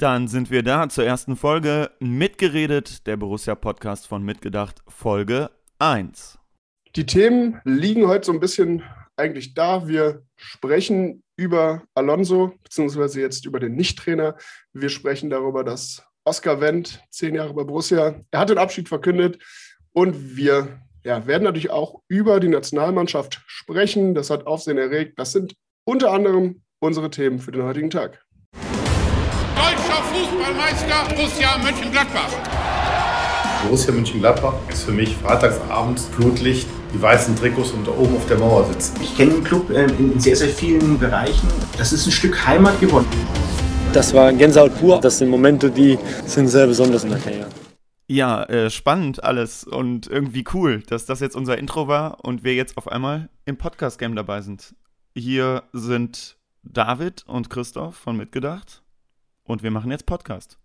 [0.00, 6.38] Dann sind wir da zur ersten Folge Mitgeredet, der Borussia-Podcast von Mitgedacht, Folge 1.
[6.96, 8.82] Die Themen liegen heute so ein bisschen
[9.16, 9.88] eigentlich da.
[9.88, 14.38] Wir sprechen über Alonso, beziehungsweise jetzt über den Nicht-Trainer.
[14.72, 19.38] Wir sprechen darüber, dass Oskar Wendt, zehn Jahre bei Borussia, er hat den Abschied verkündet.
[19.92, 24.14] Und wir ja, werden natürlich auch über die Nationalmannschaft sprechen.
[24.14, 25.18] Das hat Aufsehen erregt.
[25.18, 28.24] Das sind unter anderem unsere Themen für den heutigen Tag.
[29.60, 32.30] Deutscher Fußballmeister Borussia Mönchengladbach.
[33.62, 38.38] Borussia Mönchengladbach ist für mich freitagsabends Flutlicht, die weißen Trikots und da oben auf der
[38.38, 38.98] Mauer sitzen.
[39.02, 41.46] Ich kenne den Club äh, in sehr, sehr vielen Bereichen.
[41.76, 43.06] Das ist ein Stück Heimat geworden.
[43.92, 44.98] Das war Gänsehaut pur.
[44.98, 47.48] Das sind Momente, die sind sehr besonders in der Karriere.
[48.08, 52.54] Ja, äh, spannend alles und irgendwie cool, dass das jetzt unser Intro war und wir
[52.54, 54.74] jetzt auf einmal im Podcast-Game dabei sind.
[55.14, 58.82] Hier sind David und Christoph von Mitgedacht
[59.50, 60.58] und wir machen jetzt Podcast.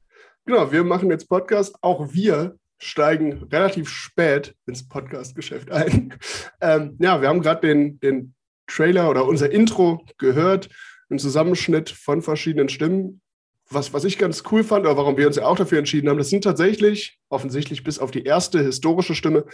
[0.46, 1.76] Genau, wir machen jetzt Podcast.
[1.82, 6.14] Auch wir steigen relativ spät ins Podcast-Geschäft ein.
[6.62, 8.34] Ähm, ja, wir haben gerade den, den
[8.66, 10.70] Trailer oder unser Intro gehört,
[11.10, 13.22] einen Zusammenschnitt von verschiedenen Stimmen.
[13.70, 16.18] Was, was ich ganz cool fand, oder warum wir uns ja auch dafür entschieden haben,
[16.18, 19.46] das sind tatsächlich, offensichtlich bis auf die erste historische Stimme,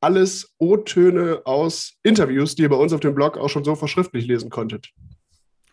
[0.00, 4.26] alles O-Töne aus Interviews, die ihr bei uns auf dem Blog auch schon so verschriftlich
[4.26, 4.90] lesen konntet.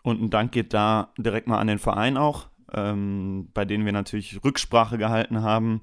[0.02, 3.92] Und ein Dank geht da direkt mal an den Verein auch, ähm, bei denen wir
[3.92, 5.80] natürlich Rücksprache gehalten haben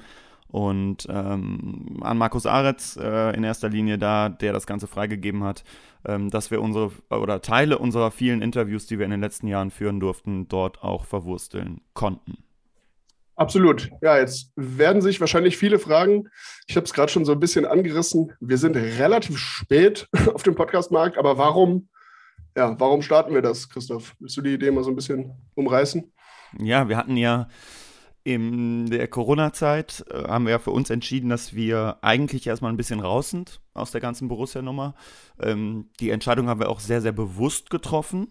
[0.51, 5.63] und ähm, an Markus Aretz äh, in erster Linie da, der das Ganze freigegeben hat,
[6.05, 9.71] ähm, dass wir unsere oder Teile unserer vielen Interviews, die wir in den letzten Jahren
[9.71, 12.37] führen durften, dort auch verwursteln konnten.
[13.37, 13.89] Absolut.
[14.01, 16.27] Ja, jetzt werden sich wahrscheinlich viele fragen.
[16.67, 18.33] Ich habe es gerade schon so ein bisschen angerissen.
[18.41, 21.87] Wir sind relativ spät auf dem Podcastmarkt, aber warum,
[22.57, 24.15] ja, warum starten wir das, Christoph?
[24.19, 26.11] Willst du die Idee mal so ein bisschen umreißen?
[26.59, 27.47] Ja, wir hatten ja
[28.23, 32.99] in der Corona-Zeit äh, haben wir für uns entschieden, dass wir eigentlich erstmal ein bisschen
[32.99, 34.93] raus sind aus der ganzen Borussia-Nummer.
[35.39, 38.27] Ähm, die Entscheidung haben wir auch sehr, sehr bewusst getroffen.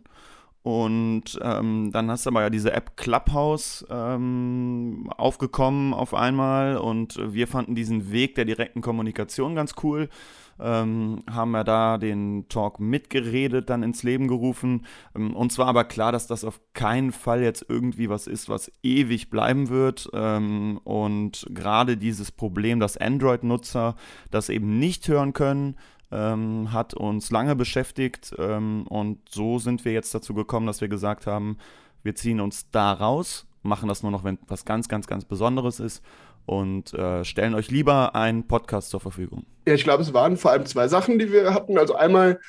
[0.63, 7.19] Und ähm, dann hast du aber ja diese App Clubhouse ähm, aufgekommen auf einmal und
[7.33, 10.11] wir fanden diesen Weg der direkten Kommunikation ganz cool
[10.61, 14.87] ähm, haben wir da den Talk mitgeredet, dann ins Leben gerufen.
[15.15, 18.71] Ähm, uns war aber klar, dass das auf keinen Fall jetzt irgendwie was ist, was
[18.83, 20.11] ewig bleiben wird.
[20.13, 23.97] Ähm, und gerade dieses Problem, dass Android-Nutzer
[24.31, 25.77] das eben nicht hören können,
[26.11, 28.35] ähm, hat uns lange beschäftigt.
[28.39, 31.57] Ähm, und so sind wir jetzt dazu gekommen, dass wir gesagt haben,
[32.03, 35.81] wir ziehen uns da raus, machen das nur noch, wenn was ganz, ganz, ganz Besonderes
[35.81, 36.03] ist
[36.51, 39.47] und äh, stellen euch lieber einen Podcast zur Verfügung.
[39.69, 41.79] Ja, ich glaube, es waren vor allem zwei Sachen, die wir hatten.
[41.79, 42.41] Also einmal,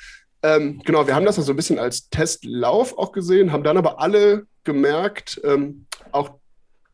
[0.42, 3.76] ähm, genau, wir haben das ja so ein bisschen als Testlauf auch gesehen, haben dann
[3.76, 6.30] aber alle gemerkt, ähm, auch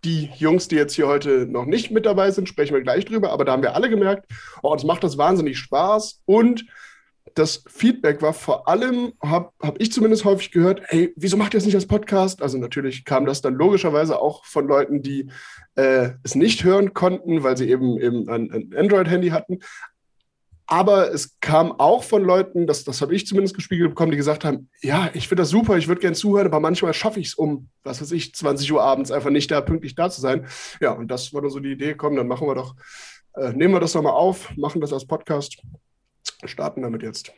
[0.04, 3.32] die Jungs, die jetzt hier heute noch nicht mit dabei sind, sprechen wir gleich drüber,
[3.32, 4.30] aber da haben wir alle gemerkt,
[4.62, 6.66] oh, uns macht das wahnsinnig Spaß und
[7.38, 11.59] das Feedback war vor allem, habe hab ich zumindest häufig gehört, hey, wieso macht ihr
[11.59, 12.43] das nicht als Podcast?
[12.43, 15.31] Also natürlich kam das dann logischerweise auch von Leuten, die
[15.76, 19.60] äh, es nicht hören konnten, weil sie eben, eben ein, ein Android-Handy hatten.
[20.66, 24.44] Aber es kam auch von Leuten, das, das habe ich zumindest gespiegelt bekommen, die gesagt
[24.44, 27.34] haben, ja, ich finde das super, ich würde gerne zuhören, aber manchmal schaffe ich es
[27.34, 30.47] um, was weiß ich, 20 Uhr abends einfach nicht da pünktlich da zu sein.
[30.81, 32.75] Ja, und das war dann so die Idee, komm, dann machen wir doch,
[33.34, 35.62] äh, nehmen wir das nochmal auf, machen das als Podcast
[36.44, 37.32] starten damit jetzt.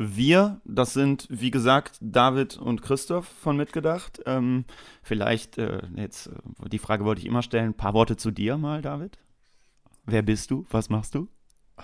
[0.00, 4.22] Wir, das sind wie gesagt David und Christoph von Mitgedacht.
[4.26, 4.64] Ähm,
[5.02, 8.56] vielleicht, äh, jetzt, äh, die Frage wollte ich immer stellen, ein paar Worte zu dir
[8.56, 9.18] mal, David.
[10.06, 10.66] Wer bist du?
[10.70, 11.28] Was machst du?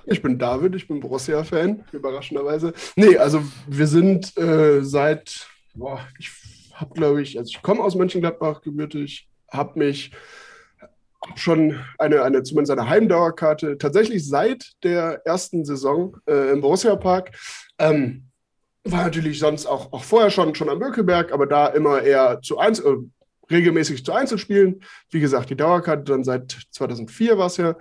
[0.07, 2.73] Ich bin David, ich bin Borussia-Fan, überraschenderweise.
[2.95, 6.31] Nee, also wir sind äh, seit, boah, ich
[6.73, 10.13] habe glaube ich, also ich komme aus Mönchengladbach gebürtig, habe mich
[11.37, 17.33] schon eine, eine zumindest eine Heimdauerkarte, tatsächlich seit der ersten Saison äh, im Borussia Park.
[17.79, 18.25] Ähm,
[18.85, 22.59] war natürlich sonst auch, auch vorher schon, schon am Bökelberg, aber da immer eher zu
[22.59, 22.95] eins, äh,
[23.51, 24.83] regelmäßig zu Einzelspielen.
[25.11, 27.77] Wie gesagt, die Dauerkarte dann seit 2004 war es ja.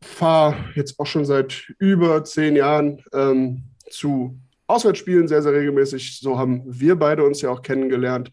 [0.00, 6.18] Fahre jetzt auch schon seit über zehn Jahren ähm, zu Auswärtsspielen sehr, sehr regelmäßig.
[6.20, 8.30] So haben wir beide uns ja auch kennengelernt.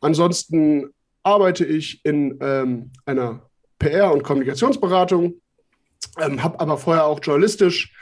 [0.00, 0.90] Ansonsten
[1.22, 3.48] arbeite ich in ähm, einer
[3.78, 5.34] PR- und Kommunikationsberatung,
[6.20, 7.92] ähm, habe aber vorher auch journalistisch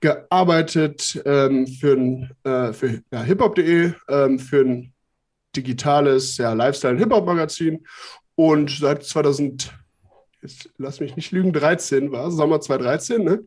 [0.00, 4.92] gearbeitet ähm, für, äh, für ja, hiphop.de, ähm, für ein
[5.54, 7.86] digitales ja, Lifestyle-Hip-Hop-Magazin
[8.34, 9.72] und seit 2000,
[10.42, 13.44] jetzt lass mich nicht lügen, 13 war Sommer 2013, ne?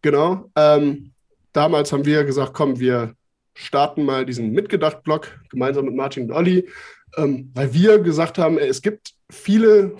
[0.00, 0.50] Genau.
[0.56, 1.12] Ähm,
[1.52, 3.14] damals haben wir gesagt, komm, wir
[3.54, 6.68] starten mal diesen Mitgedacht-Blog gemeinsam mit Martin und Olli,
[7.16, 9.96] ähm, weil wir gesagt haben, es gibt viele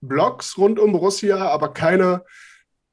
[0.00, 2.24] Blogs rund um Borussia, aber keiner,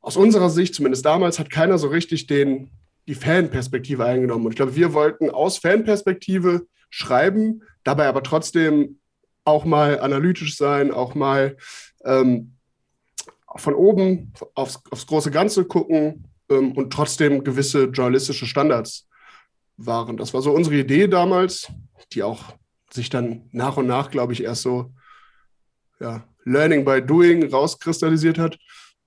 [0.02, 2.72] aus unserer Sicht, zumindest damals, hat keiner so richtig den,
[3.08, 4.46] die Fanperspektive eingenommen.
[4.46, 9.00] Und ich glaube, wir wollten aus Fanperspektive schreiben, dabei aber trotzdem
[9.44, 11.58] auch mal analytisch sein, auch mal
[12.06, 12.54] ähm,
[13.56, 19.08] von oben aufs, aufs, große Ganze gucken ähm, und trotzdem gewisse journalistische Standards
[19.78, 20.18] waren.
[20.18, 21.68] Das war so unsere Idee damals,
[22.14, 22.54] die auch
[22.94, 24.92] sich dann nach und nach, glaube ich, erst so
[26.00, 28.58] ja, Learning by Doing rauskristallisiert hat.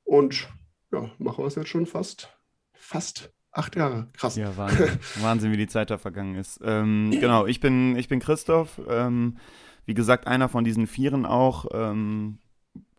[0.04, 0.48] Und
[0.92, 2.28] ja, machen wir es jetzt schon fast,
[2.74, 4.08] fast acht Jahre.
[4.12, 4.36] Krass.
[4.36, 6.60] Ja, Wahnsinn, Wahnsinn wie die Zeit da vergangen ist.
[6.62, 8.80] Ähm, genau, ich bin, ich bin Christoph.
[8.88, 9.38] Ähm,
[9.84, 11.66] wie gesagt, einer von diesen Vieren auch.
[11.72, 12.38] Ähm,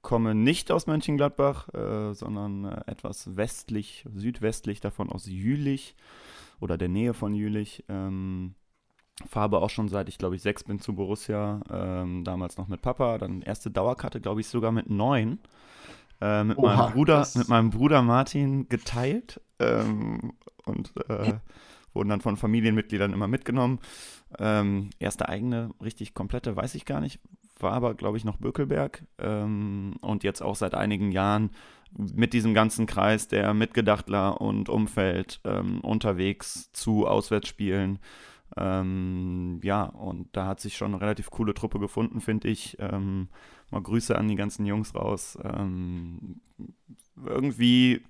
[0.04, 5.96] komme nicht aus Mönchengladbach, äh, sondern äh, etwas westlich, südwestlich davon aus Jülich
[6.60, 7.86] oder der Nähe von Jülich.
[7.90, 8.54] Ähm,
[9.28, 12.82] fahre auch schon seit ich glaube ich sechs bin zu Borussia, ähm, damals noch mit
[12.82, 15.40] Papa, dann erste Dauerkarte glaube ich sogar mit neun.
[16.22, 20.34] Äh, mit, Oha, meinem Bruder, mit meinem Bruder Martin geteilt ähm,
[20.66, 21.34] und äh,
[21.94, 23.80] wurden dann von Familienmitgliedern immer mitgenommen.
[24.40, 27.20] Ähm, erste eigene, richtig komplette, weiß ich gar nicht,
[27.60, 31.52] war aber, glaube ich, noch Bökelberg ähm, und jetzt auch seit einigen Jahren
[31.92, 38.00] mit diesem ganzen Kreis der Mitgedachtler und Umfeld ähm, unterwegs zu Auswärtsspielen.
[38.56, 42.78] Ähm, ja, und da hat sich schon eine relativ coole Truppe gefunden, finde ich.
[42.80, 43.30] Ähm,
[43.72, 45.38] mal Grüße an die ganzen Jungs raus.
[45.44, 46.42] Ähm,
[47.26, 48.04] irgendwie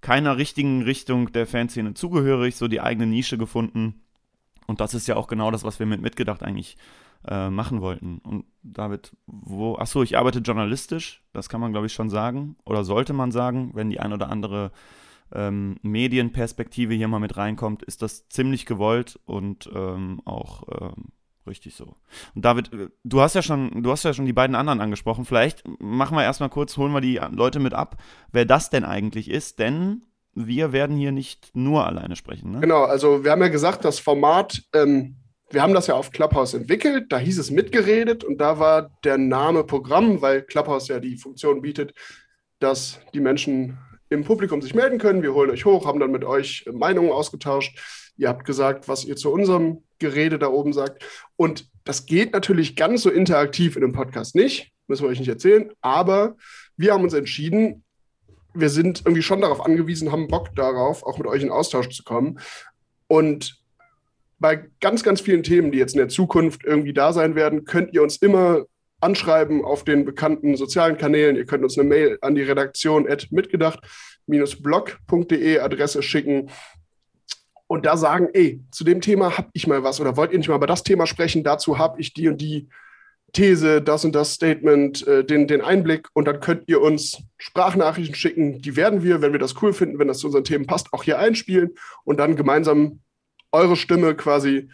[0.00, 4.00] keiner richtigen Richtung der Fanszene zugehörig, so die eigene Nische gefunden.
[4.66, 6.76] Und das ist ja auch genau das, was wir mit Mitgedacht eigentlich
[7.28, 8.18] äh, machen wollten.
[8.18, 12.84] Und David, wo, achso, ich arbeite journalistisch, das kann man glaube ich schon sagen, oder
[12.84, 14.70] sollte man sagen, wenn die ein oder andere
[15.32, 21.06] ähm, Medienperspektive hier mal mit reinkommt, ist das ziemlich gewollt und ähm, auch ähm,
[21.46, 21.96] richtig so.
[22.34, 25.24] Und David, äh, du hast ja schon, du hast ja schon die beiden anderen angesprochen.
[25.24, 27.96] Vielleicht machen wir erstmal kurz, holen wir die Leute mit ab,
[28.32, 32.52] wer das denn eigentlich ist, denn wir werden hier nicht nur alleine sprechen.
[32.52, 32.60] Ne?
[32.60, 35.16] Genau, also wir haben ja gesagt, das Format ähm,
[35.50, 39.18] wir haben das ja auf Clubhouse entwickelt, da hieß es mitgeredet und da war der
[39.18, 41.92] Name Programm, weil Clubhouse ja die Funktion bietet,
[42.60, 43.78] dass die Menschen
[44.10, 45.22] im Publikum sich melden können.
[45.22, 47.78] Wir holen euch hoch, haben dann mit euch Meinungen ausgetauscht.
[48.16, 51.04] Ihr habt gesagt, was ihr zu unserem Gerede da oben sagt.
[51.36, 55.28] Und das geht natürlich ganz so interaktiv in dem Podcast nicht, müssen wir euch nicht
[55.28, 55.70] erzählen.
[55.80, 56.36] Aber
[56.76, 57.84] wir haben uns entschieden,
[58.52, 62.02] wir sind irgendwie schon darauf angewiesen, haben Bock darauf, auch mit euch in Austausch zu
[62.02, 62.40] kommen.
[63.06, 63.62] Und
[64.40, 67.92] bei ganz, ganz vielen Themen, die jetzt in der Zukunft irgendwie da sein werden, könnt
[67.92, 68.64] ihr uns immer
[69.00, 71.36] anschreiben auf den bekannten sozialen Kanälen.
[71.36, 76.50] Ihr könnt uns eine Mail an die Redaktion mitgedacht-blog.de Adresse schicken
[77.66, 80.48] und da sagen, ey, zu dem Thema habe ich mal was oder wollt ihr nicht
[80.48, 81.44] mal über das Thema sprechen?
[81.44, 82.68] Dazu habe ich die und die
[83.32, 88.16] These, das und das Statement, äh, den, den Einblick und dann könnt ihr uns Sprachnachrichten
[88.16, 88.60] schicken.
[88.60, 91.04] Die werden wir, wenn wir das cool finden, wenn das zu unseren Themen passt, auch
[91.04, 93.02] hier einspielen und dann gemeinsam
[93.52, 94.68] eure Stimme quasi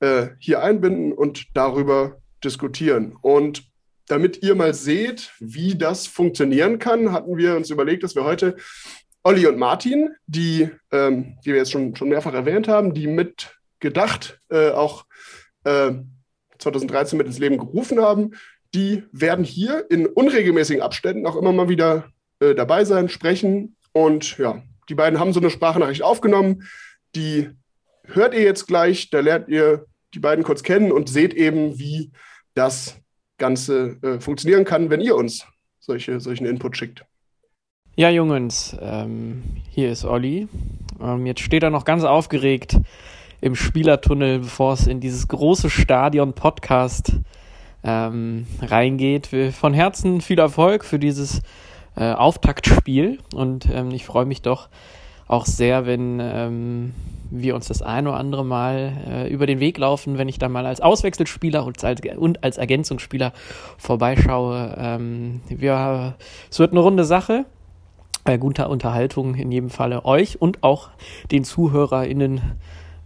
[0.00, 3.16] äh, hier einbinden und darüber diskutieren.
[3.22, 3.64] Und
[4.06, 8.56] damit ihr mal seht, wie das funktionieren kann, hatten wir uns überlegt, dass wir heute
[9.22, 14.40] Olli und Martin, die, ähm, die wir jetzt schon, schon mehrfach erwähnt haben, die mitgedacht
[14.50, 15.06] äh, auch
[15.64, 15.92] äh,
[16.58, 18.32] 2013 mit ins Leben gerufen haben,
[18.74, 22.08] die werden hier in unregelmäßigen Abständen auch immer mal wieder
[22.40, 23.76] äh, dabei sein, sprechen.
[23.92, 26.64] Und ja, die beiden haben so eine Sprachnachricht aufgenommen,
[27.14, 27.50] die
[28.04, 29.08] hört ihr jetzt gleich.
[29.10, 32.12] Da lernt ihr die beiden kurz kennen und seht eben, wie
[32.54, 33.00] das
[33.38, 35.46] Ganze äh, funktionieren kann, wenn ihr uns
[35.80, 37.04] solche, solchen Input schickt.
[37.96, 40.48] Ja, Jungs, ähm, hier ist Olli.
[41.00, 42.76] Ähm, jetzt steht er noch ganz aufgeregt
[43.40, 47.12] im Spielertunnel, bevor es in dieses große Stadion-Podcast
[47.84, 49.28] ähm, reingeht.
[49.52, 51.42] Von Herzen viel Erfolg für dieses
[51.96, 54.68] äh, Auftaktspiel und ähm, ich freue mich doch
[55.26, 56.92] auch sehr, wenn ähm,
[57.30, 60.48] wir uns das ein oder andere Mal äh, über den Weg laufen, wenn ich da
[60.48, 63.32] mal als Auswechselspieler und als, und als Ergänzungsspieler
[63.78, 64.74] vorbeischaue.
[64.78, 66.14] Ähm, wir,
[66.50, 67.46] es wird eine runde Sache.
[68.24, 70.90] Äh, gute Unterhaltung in jedem Falle euch und auch
[71.30, 72.40] den ZuhörerInnen.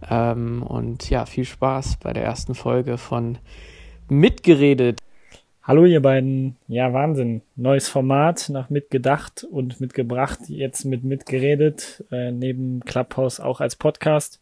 [0.09, 3.37] Ähm, und ja, viel Spaß bei der ersten Folge von
[4.07, 4.99] Mitgeredet.
[5.69, 6.55] Hallo ihr beiden.
[6.67, 7.43] Ja, Wahnsinn.
[7.55, 14.39] Neues Format, nach mitgedacht und mitgebracht, jetzt mit mitgeredet, äh, neben Clubhouse auch als Podcast.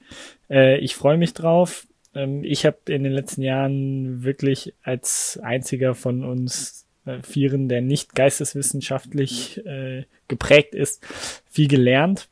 [0.49, 1.85] Äh, ich freue mich drauf.
[2.15, 7.81] Ähm, ich habe in den letzten Jahren wirklich als einziger von uns äh, Vieren, der
[7.81, 11.05] nicht geisteswissenschaftlich äh, geprägt ist,
[11.49, 12.29] viel gelernt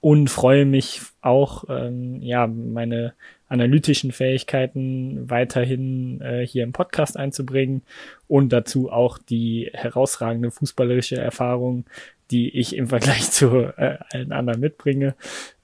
[0.00, 3.14] und freue mich auch, ähm, ja, meine
[3.48, 7.82] analytischen Fähigkeiten weiterhin äh, hier im Podcast einzubringen
[8.26, 11.86] und dazu auch die herausragende fußballerische Erfahrung,
[12.30, 15.14] die ich im Vergleich zu äh, allen anderen mitbringe.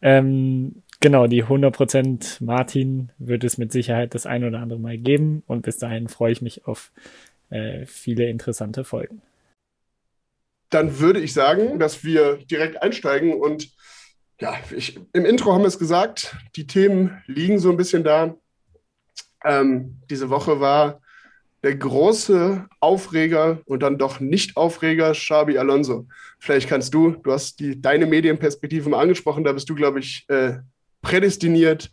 [0.01, 5.43] Ähm, genau, die 100% Martin wird es mit Sicherheit das ein oder andere Mal geben
[5.47, 6.91] und bis dahin freue ich mich auf
[7.51, 9.21] äh, viele interessante Folgen.
[10.71, 13.69] Dann würde ich sagen, dass wir direkt einsteigen und
[14.45, 18.37] ja, ich, im Intro haben wir es gesagt, die Themen liegen so ein bisschen da.
[19.43, 21.01] Ähm, diese Woche war
[21.63, 26.07] der große Aufreger und dann doch nicht Aufreger Xabi Alonso.
[26.39, 30.27] Vielleicht kannst du, du hast die, deine Medienperspektive mal angesprochen, da bist du, glaube ich,
[30.29, 30.59] äh,
[31.01, 31.91] prädestiniert,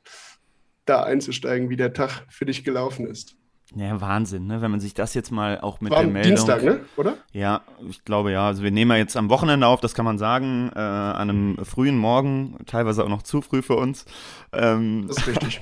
[0.83, 3.37] da einzusteigen, wie der Tag für dich gelaufen ist.
[3.73, 4.61] Ja, Wahnsinn, ne?
[4.61, 6.35] wenn man sich das jetzt mal auch mit War der Meldung.
[6.35, 6.81] Dienstag, ne?
[6.97, 7.17] oder?
[7.31, 8.47] Ja, ich glaube ja.
[8.47, 11.57] Also wir nehmen ja jetzt am Wochenende auf, das kann man sagen, äh, an einem
[11.63, 14.05] frühen Morgen, teilweise auch noch zu früh für uns.
[14.51, 15.61] Ähm, das ist richtig.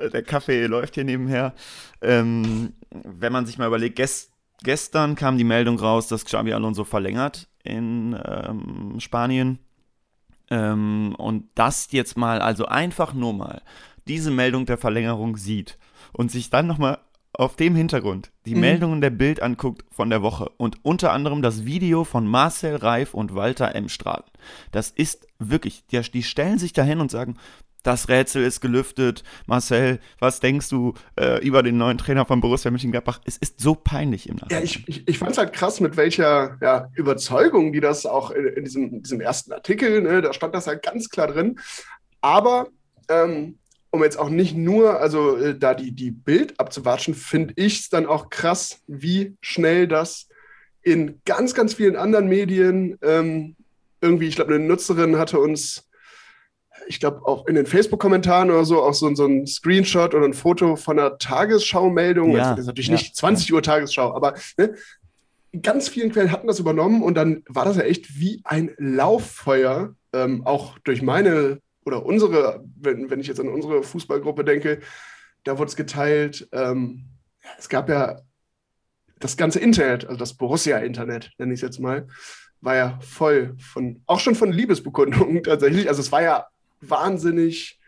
[0.12, 1.52] der Kaffee läuft hier nebenher.
[2.00, 6.84] Ähm, wenn man sich mal überlegt, gest gestern kam die Meldung raus, dass Xabi Alonso
[6.84, 9.58] verlängert in ähm, Spanien.
[10.50, 13.60] Ähm, und das jetzt mal, also einfach nur mal
[14.06, 15.78] diese Meldung der Verlängerung sieht
[16.12, 16.98] und sich dann nochmal
[17.32, 18.60] auf dem Hintergrund die mhm.
[18.60, 23.14] Meldungen der Bild anguckt von der Woche und unter anderem das Video von Marcel Reif
[23.14, 23.88] und Walter M.
[23.88, 24.30] Straten.
[24.72, 27.36] Das ist wirklich, die, die stellen sich dahin und sagen,
[27.84, 29.22] das Rätsel ist gelüftet.
[29.46, 33.20] Marcel, was denkst du äh, über den neuen Trainer von Borussia Mönchengladbach?
[33.24, 34.58] Es ist so peinlich im Nachhinein.
[34.58, 38.30] Ja, ich, ich, ich fand es halt krass, mit welcher ja, Überzeugung die das auch
[38.30, 41.58] in, in diesem, diesem, ersten Artikel, ne, da stand das halt ganz klar drin.
[42.20, 42.68] Aber
[43.08, 43.57] ähm,
[43.90, 47.88] um jetzt auch nicht nur, also äh, da die, die Bild abzuwatschen, finde ich es
[47.88, 50.28] dann auch krass, wie schnell das
[50.82, 53.56] in ganz, ganz vielen anderen Medien ähm,
[54.00, 55.88] irgendwie, ich glaube, eine Nutzerin hatte uns,
[56.86, 60.34] ich glaube, auch in den Facebook-Kommentaren oder so, auch so, so ein Screenshot oder ein
[60.34, 62.32] Foto von einer Tagesschau-Meldung.
[62.32, 62.92] Ja, also das ist natürlich ja.
[62.94, 64.74] nicht 20 Uhr Tagesschau, aber ne,
[65.62, 69.94] ganz vielen Quellen hatten das übernommen und dann war das ja echt wie ein Lauffeuer,
[70.12, 74.80] ähm, auch durch meine oder unsere, wenn, wenn ich jetzt an unsere Fußballgruppe denke,
[75.44, 76.46] da wurde es geteilt.
[76.52, 77.06] Ähm,
[77.58, 78.20] es gab ja
[79.18, 82.06] das ganze Internet, also das Borussia-Internet, nenne ich es jetzt mal,
[82.60, 85.88] war ja voll von, auch schon von Liebesbekundungen tatsächlich.
[85.88, 86.46] Also es war ja
[86.82, 87.80] wahnsinnig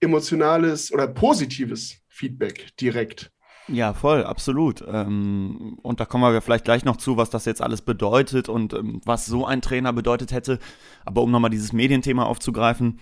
[0.00, 3.32] emotionales oder positives Feedback direkt.
[3.68, 4.84] Ja, voll, absolut.
[4.86, 8.74] Ähm, und da kommen wir vielleicht gleich noch zu, was das jetzt alles bedeutet und
[8.74, 10.58] ähm, was so ein Trainer bedeutet hätte.
[11.04, 12.98] Aber um nochmal dieses Medienthema aufzugreifen,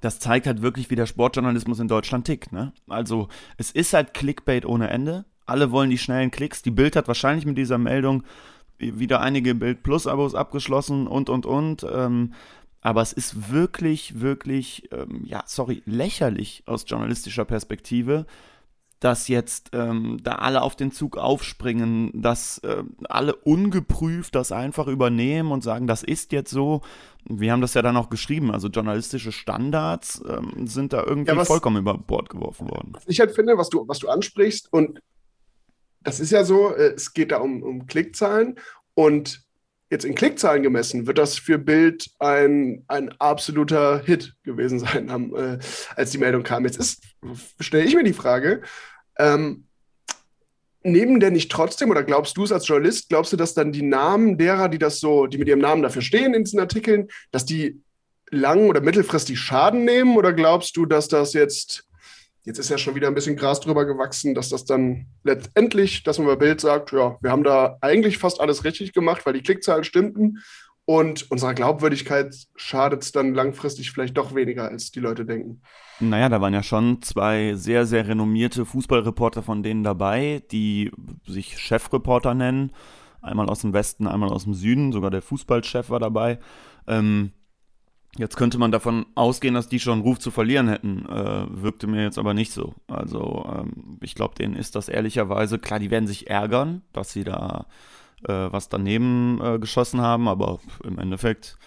[0.00, 2.52] das zeigt halt wirklich, wie der Sportjournalismus in Deutschland tickt.
[2.52, 2.72] Ne?
[2.88, 5.24] Also es ist halt Clickbait ohne Ende.
[5.46, 6.62] Alle wollen die schnellen Klicks.
[6.62, 8.24] Die Bild hat wahrscheinlich mit dieser Meldung
[8.78, 11.86] wieder einige Bild Plus Abos abgeschlossen und und und.
[11.90, 12.32] Ähm,
[12.80, 18.26] aber es ist wirklich, wirklich, ähm, ja, sorry, lächerlich aus journalistischer Perspektive,
[19.00, 24.86] dass jetzt ähm, da alle auf den Zug aufspringen, dass äh, alle ungeprüft das einfach
[24.86, 26.80] übernehmen und sagen, das ist jetzt so.
[27.26, 31.36] Wir haben das ja dann auch geschrieben, also journalistische Standards ähm, sind da irgendwie ja,
[31.36, 32.92] was, vollkommen über Bord geworfen worden.
[32.94, 35.00] Was ich halt finde, was du, was du ansprichst, und
[36.02, 38.58] das ist ja so, äh, es geht da um, um Klickzahlen
[38.94, 39.43] und
[39.90, 45.58] jetzt in Klickzahlen gemessen, wird das für Bild ein, ein absoluter Hit gewesen sein, äh,
[45.94, 46.64] als die Meldung kam.
[46.64, 47.00] Jetzt
[47.60, 48.62] stelle ich mir die Frage,
[49.18, 49.66] ähm,
[50.82, 53.82] nehmen denn nicht trotzdem, oder glaubst du es als Journalist, glaubst du, dass dann die
[53.82, 57.44] Namen derer, die das so, die mit ihrem Namen dafür stehen in diesen Artikeln, dass
[57.44, 57.80] die
[58.30, 60.16] lang- oder mittelfristig Schaden nehmen?
[60.16, 61.88] Oder glaubst du, dass das jetzt,
[62.44, 66.18] jetzt ist ja schon wieder ein bisschen Gras drüber gewachsen, dass das dann letztendlich, dass
[66.18, 69.42] man bei Bild sagt, ja, wir haben da eigentlich fast alles richtig gemacht, weil die
[69.42, 70.38] Klickzahlen stimmten
[70.86, 75.62] und unserer Glaubwürdigkeit schadet es dann langfristig vielleicht doch weniger, als die Leute denken.
[76.00, 80.90] Naja, da waren ja schon zwei sehr, sehr renommierte Fußballreporter von denen dabei, die
[81.26, 82.72] sich Chefreporter nennen.
[83.22, 84.92] Einmal aus dem Westen, einmal aus dem Süden.
[84.92, 86.38] Sogar der Fußballchef war dabei.
[86.86, 87.32] Ähm,
[88.18, 91.06] jetzt könnte man davon ausgehen, dass die schon Ruf zu verlieren hätten.
[91.06, 92.74] Äh, wirkte mir jetzt aber nicht so.
[92.86, 97.24] Also, ähm, ich glaube, denen ist das ehrlicherweise, klar, die werden sich ärgern, dass sie
[97.24, 97.66] da
[98.26, 101.58] äh, was daneben äh, geschossen haben, aber im Endeffekt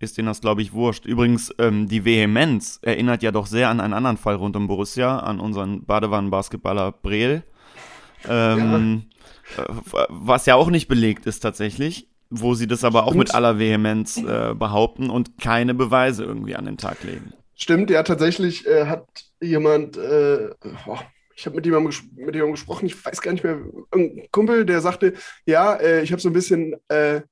[0.00, 1.06] ist denen das, glaube ich, wurscht.
[1.06, 5.18] Übrigens, ähm, die Vehemenz erinnert ja doch sehr an einen anderen Fall rund um Borussia,
[5.18, 7.42] an unseren Badewannenbasketballer Breel.
[8.28, 9.04] Ähm,
[9.56, 9.64] ja.
[9.64, 13.28] Äh, was ja auch nicht belegt ist tatsächlich, wo sie das aber auch Stimmt.
[13.28, 17.32] mit aller Vehemenz äh, behaupten und keine Beweise irgendwie an den Tag legen.
[17.54, 19.06] Stimmt, ja, tatsächlich äh, hat
[19.40, 20.50] jemand, äh,
[20.86, 20.98] oh,
[21.34, 23.60] ich habe mit jemandem, mit jemandem gesprochen, ich weiß gar nicht mehr,
[23.92, 25.14] ein Kumpel, der sagte,
[25.46, 27.22] ja, äh, ich habe so ein bisschen äh,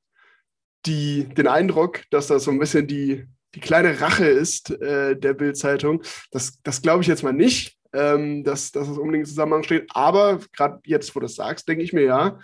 [0.87, 5.35] die, den Eindruck, dass das so ein bisschen die, die kleine Rache ist äh, der
[5.35, 6.03] Bild-Zeitung.
[6.31, 9.87] Das, das glaube ich jetzt mal nicht, ähm, dass, dass das unbedingt im Zusammenhang steht.
[9.91, 12.39] Aber gerade jetzt, wo du das sagst, denke ich mir ja,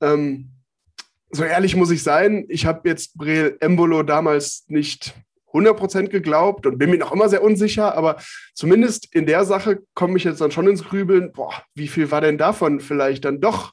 [0.00, 0.50] ähm,
[1.30, 5.14] so ehrlich muss ich sein, ich habe jetzt Breel Embolo damals nicht
[5.52, 8.16] 100% geglaubt und bin mir noch immer sehr unsicher, aber
[8.54, 12.20] zumindest in der Sache komme ich jetzt dann schon ins Grübeln, boah, wie viel war
[12.20, 13.72] denn davon vielleicht dann doch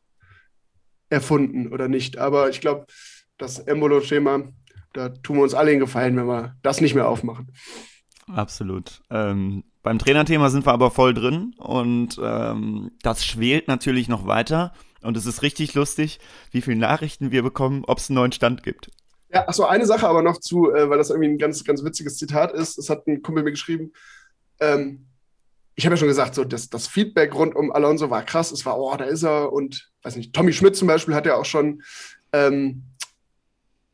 [1.10, 2.18] erfunden oder nicht?
[2.18, 2.88] Aber ich glaube,
[3.38, 4.44] das Embolo-Schema,
[4.94, 7.52] da tun wir uns alle einen Gefallen, wenn wir das nicht mehr aufmachen.
[8.28, 9.02] Absolut.
[9.10, 14.74] Ähm, beim Trainerthema sind wir aber voll drin und ähm, das schwelt natürlich noch weiter.
[15.01, 16.20] Und es ist richtig lustig,
[16.51, 18.89] wie viele Nachrichten wir bekommen, ob es einen neuen Stand gibt.
[19.34, 22.18] Ja, achso, eine Sache aber noch zu, äh, weil das irgendwie ein ganz, ganz witziges
[22.18, 22.77] Zitat ist.
[22.77, 23.92] Es hat ein Kumpel mir geschrieben.
[24.60, 25.06] Ähm,
[25.75, 28.51] ich habe ja schon gesagt, so das, das Feedback rund um Alonso war krass.
[28.51, 29.51] Es war, oh, da ist er.
[29.51, 31.84] Und weiß nicht, Tommy Schmidt zum Beispiel hat ja auch schon
[32.34, 32.84] ähm,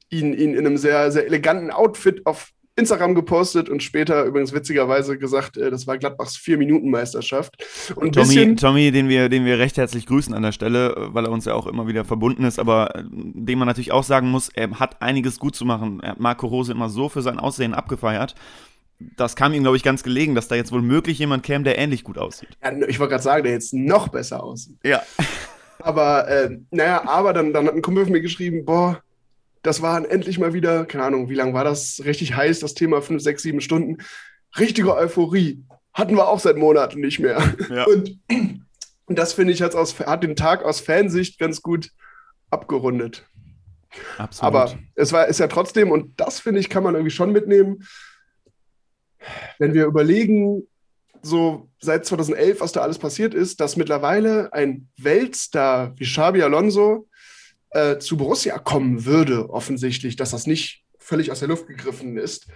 [0.09, 5.17] ihn, ihn in einem sehr, sehr eleganten Outfit auf Instagram gepostet und später übrigens witzigerweise
[5.17, 7.63] gesagt, äh, das war Gladbachs Vier-Minuten-Meisterschaft.
[7.95, 11.31] Und Tommy, Tommy, den wir, den wir recht herzlich grüßen an der Stelle, weil er
[11.31, 14.49] uns ja auch immer wieder verbunden ist, aber äh, dem man natürlich auch sagen muss,
[14.49, 15.99] er hat einiges gut zu machen.
[16.01, 18.33] Er hat Marco Rose immer so für sein Aussehen abgefeiert.
[19.17, 21.77] Das kam ihm, glaube ich, ganz gelegen, dass da jetzt wohl möglich jemand käme, der
[21.77, 22.57] ähnlich gut aussieht.
[22.63, 24.77] Ja, ich wollte gerade sagen, der jetzt noch besser aussieht.
[24.83, 25.03] Ja.
[25.79, 29.01] Aber, äh, naja, aber dann, dann hat ein Kumpel von mir geschrieben, boah,
[29.63, 33.01] das waren endlich mal wieder, keine Ahnung, wie lange war das richtig heiß, das Thema
[33.01, 33.97] fünf, sechs, sieben Stunden.
[34.59, 35.63] Richtige Euphorie.
[35.93, 37.41] Hatten wir auch seit Monaten nicht mehr.
[37.69, 37.85] Ja.
[37.87, 38.19] Und,
[39.05, 41.89] und das finde ich hat, aus, hat den Tag aus Fansicht ganz gut
[42.49, 43.25] abgerundet.
[44.17, 44.47] Absolut.
[44.47, 47.85] Aber es war, ist ja trotzdem, und das finde ich, kann man irgendwie schon mitnehmen,
[49.59, 50.63] wenn wir überlegen,
[51.21, 57.07] so seit 2011, was da alles passiert ist, dass mittlerweile ein Weltstar wie Xabi Alonso
[57.73, 62.47] äh, zu Borussia kommen würde, offensichtlich, dass das nicht völlig aus der Luft gegriffen ist.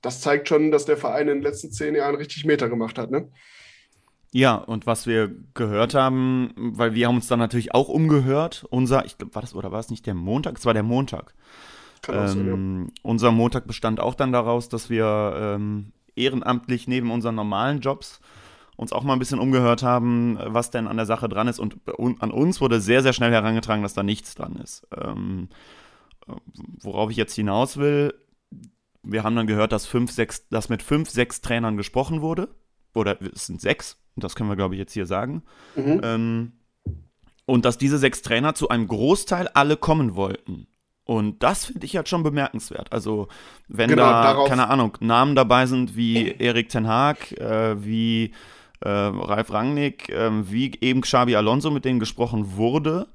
[0.00, 3.10] Das zeigt schon, dass der Verein in den letzten zehn Jahren richtig Meter gemacht hat,
[3.10, 3.30] ne?
[4.34, 9.04] Ja, und was wir gehört haben, weil wir haben uns dann natürlich auch umgehört, unser,
[9.04, 10.56] ich glaube, war das oder war es nicht der Montag?
[10.58, 11.34] Es war der Montag.
[12.00, 12.52] Kann ähm, sein, ja.
[12.54, 18.20] Ähm, unser Montag bestand auch dann daraus, dass wir ähm, ehrenamtlich neben unseren normalen Jobs
[18.76, 21.60] uns auch mal ein bisschen umgehört haben, was denn an der Sache dran ist.
[21.60, 21.76] Und
[22.20, 24.86] an uns wurde sehr, sehr schnell herangetragen, dass da nichts dran ist.
[24.96, 25.48] Ähm,
[26.80, 28.14] worauf ich jetzt hinaus will,
[29.02, 32.48] wir haben dann gehört, dass, fünf, sechs, dass mit fünf, sechs Trainern gesprochen wurde.
[32.94, 35.42] Oder es sind sechs, das können wir, glaube ich, jetzt hier sagen.
[35.76, 36.00] Mhm.
[36.02, 36.52] Ähm,
[37.46, 40.68] und dass diese sechs Trainer zu einem Großteil alle kommen wollten.
[41.04, 42.92] Und das finde ich halt schon bemerkenswert.
[42.92, 43.26] Also,
[43.66, 48.32] wenn genau, da, keine Ahnung, Namen dabei sind wie Erik Ten Haag, äh, wie
[48.82, 53.06] äh, Ralf Rangnick, äh, wie eben Xabi Alonso, mit denen gesprochen wurde,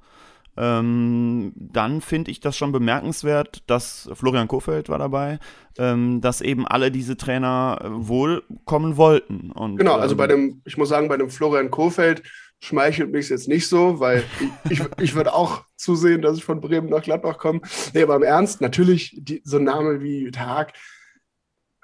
[0.58, 5.39] ähm, dann finde ich das schon bemerkenswert, dass Florian Kofeld war dabei,
[5.77, 9.51] ähm, dass eben alle diese Trainer äh, wohl kommen wollten.
[9.51, 12.23] Und, genau, also ähm, bei dem, ich muss sagen, bei dem Florian Kofeld
[12.60, 14.23] schmeichelt mich jetzt nicht so, weil
[14.69, 17.62] ich, ich, ich würde auch zusehen, dass ich von Bremen nach Gladbach komme.
[17.93, 20.73] Nee, aber im Ernst, natürlich, die, so ein Name wie Tag,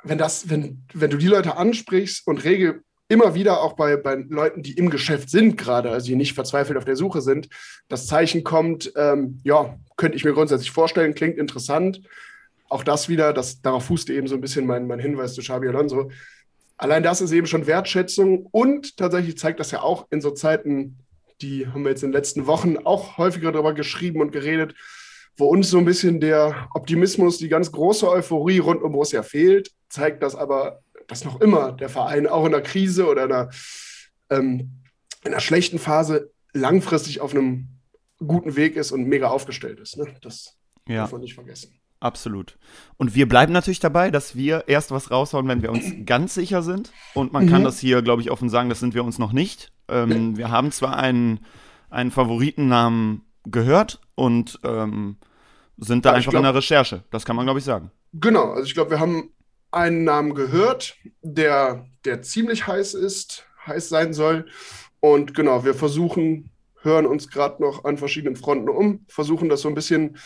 [0.04, 4.16] wenn das, wenn, wenn du die Leute ansprichst und regel, immer wieder auch bei, bei
[4.16, 7.50] Leuten, die im Geschäft sind gerade, also die nicht verzweifelt auf der Suche sind,
[7.88, 12.02] das Zeichen kommt, ähm, ja, könnte ich mir grundsätzlich vorstellen, klingt interessant.
[12.70, 15.68] Auch das wieder, das, darauf fußte eben so ein bisschen mein, mein Hinweis zu Xabi
[15.68, 16.10] Alonso.
[16.78, 20.98] Allein das ist eben schon Wertschätzung und tatsächlich zeigt das ja auch in so Zeiten,
[21.42, 24.76] die haben wir jetzt in den letzten Wochen auch häufiger darüber geschrieben und geredet,
[25.38, 29.72] wo uns so ein bisschen der Optimismus, die ganz große Euphorie rund um Borussia fehlt,
[29.90, 33.50] zeigt das aber dass noch immer der Verein auch in einer Krise oder einer,
[34.30, 34.82] ähm,
[35.24, 37.68] in einer schlechten Phase langfristig auf einem
[38.26, 39.98] guten Weg ist und mega aufgestellt ist.
[39.98, 40.08] Ne?
[40.22, 40.98] Das ja.
[40.98, 41.80] darf man nicht vergessen.
[42.00, 42.58] Absolut.
[42.98, 46.62] Und wir bleiben natürlich dabei, dass wir erst was raushauen, wenn wir uns ganz sicher
[46.62, 46.92] sind.
[47.14, 47.50] Und man mhm.
[47.50, 49.72] kann das hier, glaube ich, offen sagen, das sind wir uns noch nicht.
[49.88, 50.38] Ähm.
[50.38, 51.40] Wir haben zwar einen,
[51.90, 55.18] einen Favoritennamen gehört und ähm,
[55.78, 57.04] sind da ja, einfach glaub, in der Recherche.
[57.10, 57.92] Das kann man, glaube ich, sagen.
[58.14, 59.30] Genau, also ich glaube, wir haben
[59.74, 64.46] einen Namen gehört, der, der ziemlich heiß ist, heiß sein soll.
[65.00, 66.50] Und genau, wir versuchen,
[66.82, 70.18] hören uns gerade noch an verschiedenen Fronten um, versuchen das so ein bisschen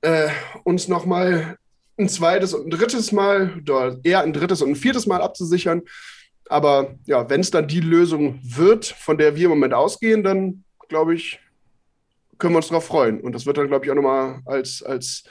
[0.00, 0.28] äh,
[0.64, 1.56] uns nochmal
[1.98, 5.82] ein zweites und ein drittes Mal, oder eher ein drittes und ein viertes Mal abzusichern.
[6.48, 10.64] Aber ja, wenn es dann die Lösung wird, von der wir im Moment ausgehen, dann
[10.88, 11.40] glaube ich,
[12.38, 13.20] können wir uns darauf freuen.
[13.20, 15.24] Und das wird dann, glaube ich, auch nochmal als, als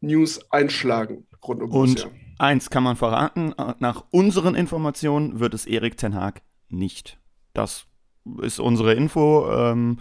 [0.00, 5.96] News einschlagen rund um Und Eins kann man verraten, nach unseren Informationen wird es Erik
[5.96, 7.18] Ten Haag nicht.
[7.54, 7.86] Das
[8.40, 9.50] ist unsere Info.
[9.50, 9.98] Ähm,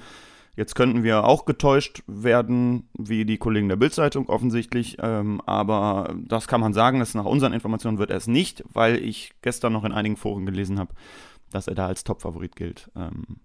[0.55, 6.47] Jetzt könnten wir auch getäuscht werden, wie die Kollegen der Bildzeitung offensichtlich, ähm, aber das
[6.47, 9.85] kann man sagen, dass nach unseren Informationen wird er es nicht, weil ich gestern noch
[9.85, 10.93] in einigen Foren gelesen habe,
[11.51, 12.91] dass er da als Topfavorit gilt.
[12.97, 13.39] Ähm.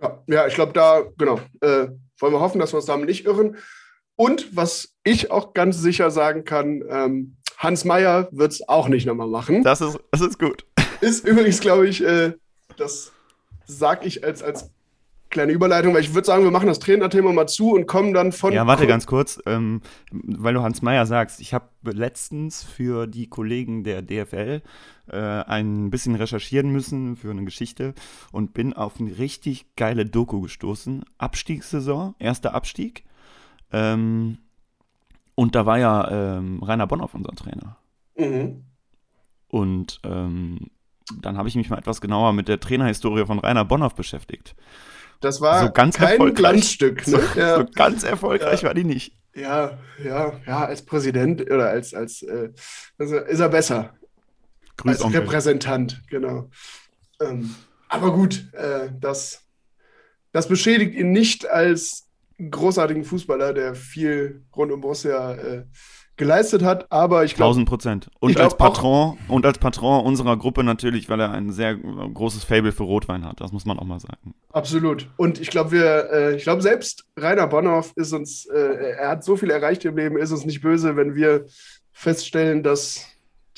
[0.00, 1.88] Ja, ja, ich glaube, da, genau, äh,
[2.20, 3.56] wollen wir hoffen, dass wir uns damit nicht irren.
[4.14, 9.06] Und was ich auch ganz sicher sagen kann, ähm, Hans Meyer wird es auch nicht
[9.06, 9.62] nochmal machen.
[9.62, 10.64] Das ist, das ist gut.
[11.00, 12.32] Ist übrigens, glaube ich, äh,
[12.76, 13.12] das
[13.66, 14.70] sage ich als, als
[15.30, 18.32] kleine Überleitung, weil ich würde sagen, wir machen das Trainerthema mal zu und kommen dann
[18.32, 18.52] von.
[18.52, 21.40] Ja, warte ganz kurz, ähm, weil du Hans Meyer sagst.
[21.40, 24.62] Ich habe letztens für die Kollegen der DFL
[25.10, 27.94] äh, ein bisschen recherchieren müssen für eine Geschichte
[28.32, 31.04] und bin auf eine richtig geile Doku gestoßen.
[31.18, 33.04] Abstiegssaison, erster Abstieg.
[33.72, 34.38] Ähm,
[35.36, 37.76] und da war ja ähm, Rainer Bonhoff unser Trainer.
[38.16, 38.64] Mhm.
[39.48, 40.70] Und ähm,
[41.20, 44.56] dann habe ich mich mal etwas genauer mit der Trainerhistorie von Rainer Bonhoff beschäftigt.
[45.20, 47.06] Das war so ganz kein Glanzstück.
[47.06, 47.12] Ne?
[47.12, 47.56] So, ja.
[47.58, 48.68] so, ganz erfolgreich ja.
[48.68, 49.16] war die nicht.
[49.34, 52.50] Ja, ja, ja, als Präsident oder als, als äh,
[52.98, 53.94] also ist er besser.
[54.78, 55.20] Grüß als Onkel.
[55.20, 56.48] Repräsentant, genau.
[57.20, 57.54] Ähm,
[57.88, 59.42] aber gut, äh, das,
[60.32, 62.05] das beschädigt ihn nicht als
[62.38, 65.64] großartigen Fußballer, der viel rund um Borussia äh,
[66.16, 67.50] geleistet hat, aber ich glaube.
[67.50, 68.10] 1000 Prozent.
[68.20, 72.72] Und als Patron, und als Patron unserer Gruppe natürlich, weil er ein sehr großes Fable
[72.72, 73.40] für Rotwein hat.
[73.40, 74.34] Das muss man auch mal sagen.
[74.50, 75.10] Absolut.
[75.16, 79.24] Und ich glaube, wir, äh, ich glaube, selbst Rainer Bonhoff ist uns, äh, er hat
[79.24, 81.46] so viel erreicht im Leben, ist uns nicht böse, wenn wir
[81.92, 83.06] feststellen, dass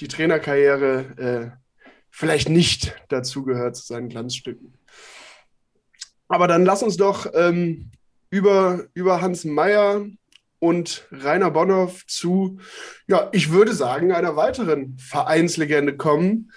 [0.00, 1.58] die Trainerkarriere äh,
[2.10, 4.74] vielleicht nicht dazugehört zu seinen Glanzstücken.
[6.26, 7.90] Aber dann lass uns doch ähm,
[8.30, 10.06] über, über Hans Meyer
[10.58, 12.58] und Rainer Bonhoff zu,
[13.06, 16.52] ja, ich würde sagen, einer weiteren Vereinslegende kommen.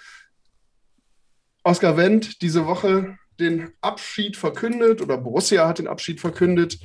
[1.62, 6.78] Oskar Wendt diese Woche den Abschied verkündet oder Borussia hat den Abschied verkündet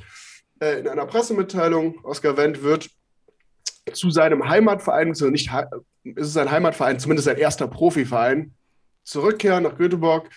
[0.60, 2.04] äh, in einer Pressemitteilung.
[2.04, 2.88] Oskar Wendt wird
[3.92, 5.50] zu seinem Heimatverein, also nicht
[6.04, 8.54] ist sein Heimatverein, zumindest sein erster Profiverein,
[9.02, 10.30] zurückkehren nach Göteborg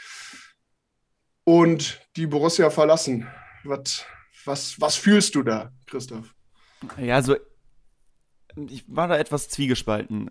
[1.43, 3.27] und die Borussia verlassen.
[3.63, 4.05] Was,
[4.45, 6.33] was, was fühlst du da, Christoph?
[6.97, 7.35] Ja, also
[8.69, 10.29] ich war da etwas zwiegespalten.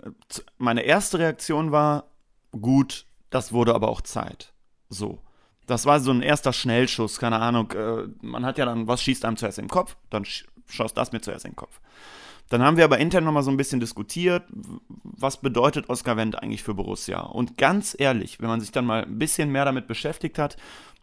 [0.59, 2.11] Meine erste Reaktion war,
[2.53, 4.53] gut, das wurde aber auch Zeit.
[4.89, 5.21] So.
[5.67, 7.71] Das war so ein erster Schnellschuss, keine Ahnung.
[7.73, 9.97] Äh, man hat ja dann, was schießt einem zuerst in den Kopf?
[10.11, 11.81] Dann schoss das mir zuerst in den Kopf.
[12.49, 16.65] Dann haben wir aber intern nochmal so ein bisschen diskutiert, was bedeutet Oskar Wendt eigentlich
[16.65, 17.21] für Borussia?
[17.21, 20.57] Und ganz ehrlich, wenn man sich dann mal ein bisschen mehr damit beschäftigt hat,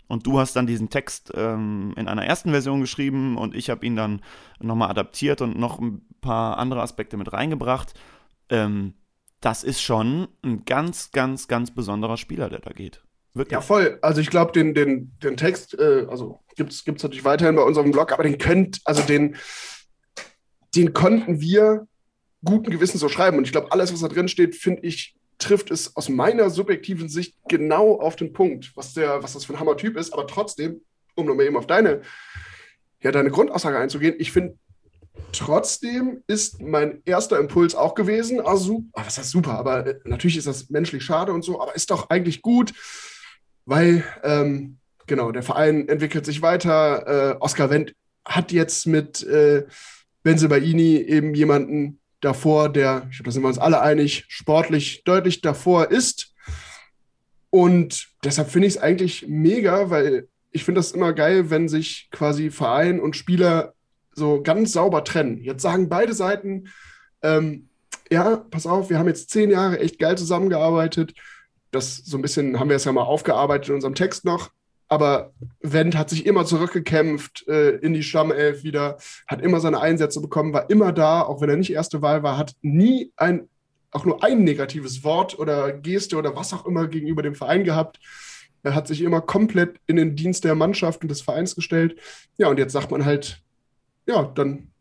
[0.07, 3.85] und du hast dann diesen Text ähm, in einer ersten Version geschrieben und ich habe
[3.85, 4.21] ihn dann
[4.59, 7.93] nochmal adaptiert und noch ein paar andere Aspekte mit reingebracht.
[8.49, 8.93] Ähm,
[9.41, 13.03] das ist schon ein ganz, ganz, ganz besonderer Spieler, der da geht.
[13.33, 13.53] Wirklich.
[13.53, 13.99] Ja, voll.
[14.01, 17.91] Also ich glaube, den, den, den Text, äh, also gibt es natürlich weiterhin bei unserem
[17.91, 19.35] Blog, aber den könnt, also den,
[20.75, 21.87] den konnten wir
[22.43, 23.37] guten Gewissen so schreiben.
[23.37, 27.09] Und ich glaube, alles, was da drin steht, finde ich trifft es aus meiner subjektiven
[27.09, 30.13] Sicht genau auf den Punkt, was, der, was das für ein Hammer-Typ ist.
[30.13, 30.81] Aber trotzdem,
[31.15, 32.01] um nochmal eben auf deine,
[33.01, 34.57] ja, deine Grundaussage einzugehen, ich finde,
[35.31, 40.37] trotzdem ist mein erster Impuls auch gewesen, also, ah, was heißt super, aber äh, natürlich
[40.37, 42.73] ist das menschlich schade und so, aber ist doch eigentlich gut,
[43.65, 47.35] weil, ähm, genau, der Verein entwickelt sich weiter.
[47.35, 47.93] Äh, Oskar Wendt
[48.25, 49.65] hat jetzt mit äh,
[50.23, 55.41] Benzebaini eben jemanden, davor, der, ich glaube, da sind wir uns alle einig, sportlich deutlich
[55.41, 56.33] davor ist.
[57.49, 62.09] Und deshalb finde ich es eigentlich mega, weil ich finde das immer geil, wenn sich
[62.11, 63.73] quasi Verein und Spieler
[64.13, 65.41] so ganz sauber trennen.
[65.41, 66.67] Jetzt sagen beide Seiten,
[67.21, 67.69] ähm,
[68.11, 71.13] ja, pass auf, wir haben jetzt zehn Jahre echt geil zusammengearbeitet.
[71.71, 74.51] Das so ein bisschen haben wir es ja mal aufgearbeitet in unserem Text noch.
[74.89, 78.97] Aber Wendt hat sich immer zurückgekämpft äh, in die Stammelf wieder,
[79.27, 82.37] hat immer seine Einsätze bekommen, war immer da, auch wenn er nicht erste Wahl war,
[82.37, 83.49] hat nie ein,
[83.91, 87.99] auch nur ein negatives Wort oder Geste oder was auch immer gegenüber dem Verein gehabt.
[88.63, 91.99] Er hat sich immer komplett in den Dienst der Mannschaft und des Vereins gestellt.
[92.37, 93.41] Ja, und jetzt sagt man halt,
[94.05, 94.71] ja, dann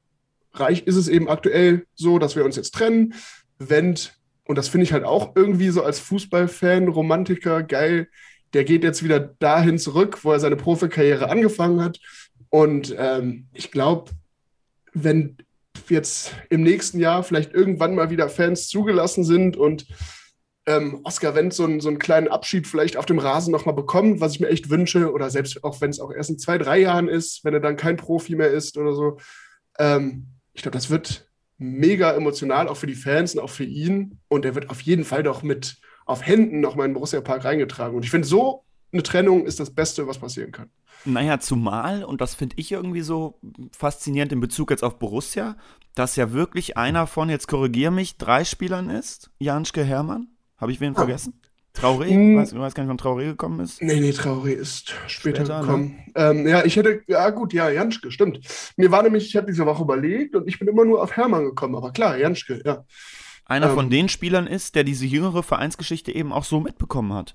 [0.53, 3.15] reich ist es eben aktuell so, dass wir uns jetzt trennen.
[3.59, 8.09] Wendt, und das finde ich halt auch irgendwie so als Fußballfan, Romantiker, geil,
[8.57, 12.01] der geht jetzt wieder dahin zurück, wo er seine Profikarriere angefangen hat.
[12.49, 14.13] Und ähm, ich glaube,
[14.95, 15.37] wenn
[15.91, 19.87] jetzt im nächsten Jahr vielleicht irgendwann mal wieder Fans zugelassen sind und
[20.65, 24.23] ähm, Oscar Wendt so, einen, so einen kleinen Abschied vielleicht auf dem Rasen nochmal bekommt,
[24.23, 26.79] was ich mir echt wünsche, oder selbst auch wenn es auch erst in zwei, drei
[26.79, 29.19] Jahren ist, wenn er dann kein Profi mehr ist oder so.
[29.79, 34.19] Ähm, ich glaube, das wird mega emotional, auch für die Fans und auch für ihn.
[34.29, 37.45] Und er wird auf jeden Fall doch mit auf Händen nochmal in den Borussia Park
[37.45, 37.97] reingetragen.
[37.97, 40.71] Und ich finde, so eine Trennung ist das Beste, was passieren kann.
[41.05, 43.39] Naja, zumal, und das finde ich irgendwie so
[43.77, 45.57] faszinierend in Bezug jetzt auf Borussia,
[45.95, 50.29] dass ja wirklich einer von, jetzt korrigier mich, drei Spielern ist, Janschke Hermann.
[50.57, 50.99] Habe ich wen ah.
[50.99, 51.41] vergessen?
[51.75, 52.09] Traoré?
[52.09, 52.39] Hm.
[52.39, 53.83] Weiß, weiß gar nicht, wann Traoré gekommen ist.
[53.83, 55.61] Nee, nee, Traoré ist später, später ne?
[55.61, 55.85] gekommen.
[56.07, 56.13] Ne?
[56.15, 58.41] Ähm, ja, ich hätte, ja gut, ja, Janschke, stimmt.
[58.77, 61.45] Mir war nämlich, ich habe diese Woche überlegt und ich bin immer nur auf Hermann
[61.45, 62.85] gekommen, aber klar, Janschke, ja.
[63.47, 67.35] Einer ähm, von den Spielern ist, der diese jüngere Vereinsgeschichte eben auch so mitbekommen hat.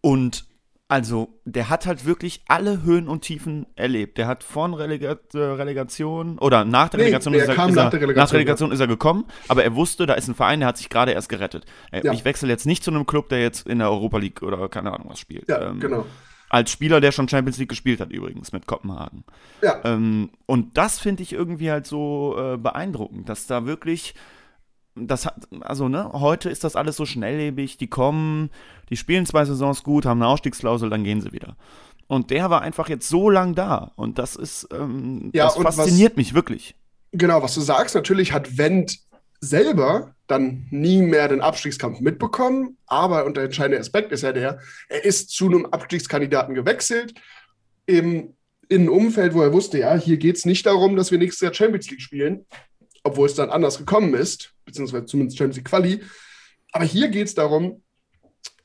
[0.00, 0.46] Und
[0.86, 4.18] also, der hat halt wirklich alle Höhen und Tiefen erlebt.
[4.18, 7.90] Der hat von Relega äh, Relegation oder nach der Relegation, nee, ist, er, ist nach,
[7.90, 8.74] der Relegation, nach der Relegation ja.
[8.74, 11.30] ist er gekommen, aber er wusste, da ist ein Verein, der hat sich gerade erst
[11.30, 11.64] gerettet.
[11.90, 12.12] Ja.
[12.12, 14.92] Ich wechsle jetzt nicht zu einem Club, der jetzt in der Europa League oder keine
[14.92, 15.48] Ahnung was spielt.
[15.48, 16.04] Ja, ähm, genau.
[16.50, 19.24] Als Spieler, der schon Champions League gespielt hat, übrigens mit Kopenhagen.
[19.62, 19.80] Ja.
[19.84, 24.14] Ähm, und das finde ich irgendwie halt so äh, beeindruckend, dass da wirklich
[24.94, 28.50] das hat, also ne, heute ist das alles so schnelllebig, die kommen,
[28.90, 31.56] die spielen zwei Saisons gut, haben eine Ausstiegsklausel, dann gehen sie wieder.
[32.06, 36.12] Und der war einfach jetzt so lang da und das ist, ähm, ja, das fasziniert
[36.12, 36.76] was, mich wirklich.
[37.12, 38.98] Genau, was du sagst, natürlich hat Wendt
[39.40, 44.58] selber dann nie mehr den Abstiegskampf mitbekommen, aber und der entscheidende Aspekt ist ja der,
[44.88, 47.14] er ist zu einem Abstiegskandidaten gewechselt,
[47.86, 48.34] im,
[48.68, 51.40] in ein Umfeld, wo er wusste, ja, hier geht es nicht darum, dass wir nächstes
[51.42, 52.46] Jahr Champions League spielen,
[53.04, 56.02] obwohl es dann anders gekommen ist, beziehungsweise zumindest Champions League Quali.
[56.72, 57.82] Aber hier geht es darum,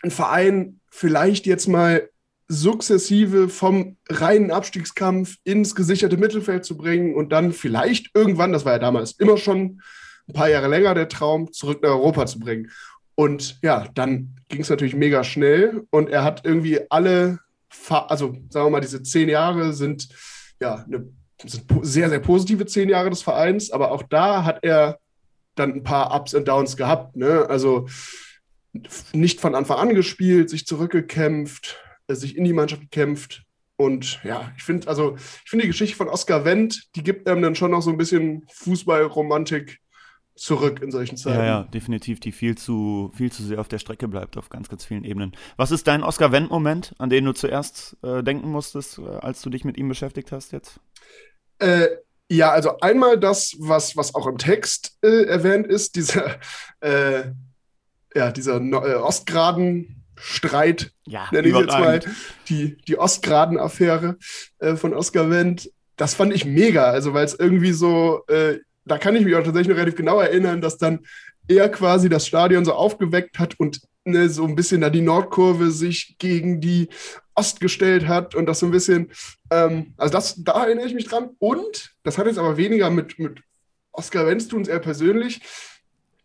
[0.01, 2.09] einen Verein vielleicht jetzt mal
[2.47, 8.73] sukzessive vom reinen Abstiegskampf ins gesicherte Mittelfeld zu bringen und dann vielleicht irgendwann, das war
[8.73, 9.81] ja damals immer schon
[10.27, 12.71] ein paar Jahre länger der Traum, zurück nach Europa zu bringen.
[13.13, 17.39] Und ja, dann ging es natürlich mega schnell und er hat irgendwie alle,
[17.87, 20.09] also sagen wir mal, diese zehn Jahre sind
[20.59, 21.07] ja eine
[21.45, 24.99] sind sehr, sehr positive zehn Jahre des Vereins, aber auch da hat er
[25.55, 27.15] dann ein paar Ups und Downs gehabt.
[27.15, 27.45] Ne?
[27.49, 27.87] Also
[29.13, 33.43] nicht von Anfang an gespielt, sich zurückgekämpft, äh, sich in die Mannschaft gekämpft.
[33.75, 37.41] Und ja, ich finde, also ich finde die Geschichte von Oskar Wendt, die gibt einem
[37.41, 39.79] dann schon noch so ein bisschen Fußballromantik
[40.35, 41.39] zurück in solchen Zeiten.
[41.39, 44.69] Ja, ja, definitiv, die viel zu, viel zu sehr auf der Strecke bleibt, auf ganz,
[44.69, 45.33] ganz vielen Ebenen.
[45.57, 49.49] Was ist dein Oskar Wendt-Moment, an den du zuerst äh, denken musstest, äh, als du
[49.49, 50.79] dich mit ihm beschäftigt hast jetzt?
[51.59, 51.87] Äh,
[52.31, 56.35] ja, also einmal das, was, was auch im Text äh, erwähnt ist, dieser,
[56.81, 57.31] äh,
[58.15, 62.01] ja, dieser äh, Ostgraden-Streit, ja, nenne ich jetzt mal,
[62.47, 64.17] die, die Ostgraden-Affäre
[64.59, 65.71] äh, von Oskar Wendt.
[65.95, 69.43] Das fand ich mega, also weil es irgendwie so, äh, da kann ich mich auch
[69.43, 70.99] tatsächlich noch relativ genau erinnern, dass dann
[71.47, 75.71] er quasi das Stadion so aufgeweckt hat und ne, so ein bisschen da die Nordkurve
[75.71, 76.89] sich gegen die
[77.39, 79.11] Ost gestellt hat und das so ein bisschen,
[79.49, 81.29] ähm, also das, da erinnere ich mich dran.
[81.39, 83.41] Und, das hat jetzt aber weniger mit, mit
[83.93, 85.41] Oscar Wendt zu tun, er persönlich.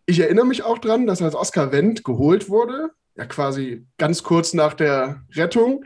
[0.07, 4.55] Ich erinnere mich auch dran, dass als Oscar Wendt geholt wurde, ja quasi ganz kurz
[4.55, 5.85] nach der Rettung,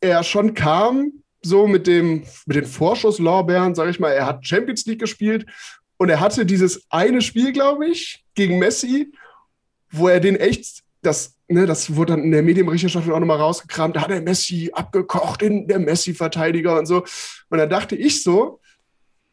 [0.00, 4.84] er schon kam, so mit dem, mit den Vorschusslorbeeren, sage ich mal, er hat Champions
[4.86, 5.46] League gespielt
[5.96, 9.12] und er hatte dieses eine Spiel, glaube ich, gegen Messi,
[9.90, 13.96] wo er den echt das, ne, das wurde dann in der Medienberichterstattung auch nochmal rausgekramt,
[13.96, 17.04] da hat er Messi abgekocht, in der Messi-Verteidiger und so.
[17.48, 18.60] Und da dachte ich so,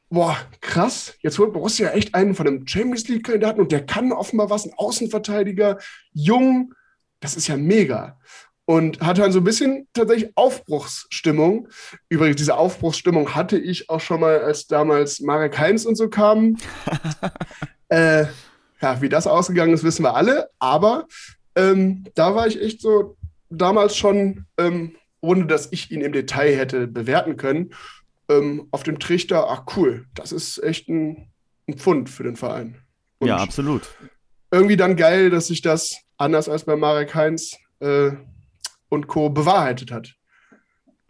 [0.09, 4.49] boah, krass, jetzt holt Borussia echt einen von einem Champions League-Kandidaten und der kann offenbar
[4.49, 5.77] was, ein Außenverteidiger,
[6.13, 6.73] jung,
[7.19, 8.19] das ist ja mega.
[8.65, 11.69] Und hatte dann so ein bisschen tatsächlich Aufbruchsstimmung.
[12.09, 16.57] Übrigens, diese Aufbruchsstimmung hatte ich auch schon mal, als damals Marek Heinz und so kamen.
[17.87, 18.25] äh,
[18.81, 20.49] ja, wie das ausgegangen ist, wissen wir alle.
[20.59, 21.07] Aber
[21.57, 23.17] ähm, da war ich echt so
[23.49, 27.73] damals schon, ähm, ohne dass ich ihn im Detail hätte bewerten können,
[28.29, 31.31] ähm, auf dem Trichter, ach cool, das ist echt ein,
[31.67, 32.77] ein Pfund für den Verein.
[33.19, 33.83] Und ja, absolut.
[34.51, 38.11] Irgendwie dann geil, dass sich das anders als bei Marek Heinz äh,
[38.89, 39.29] und Co.
[39.29, 40.13] bewahrheitet hat.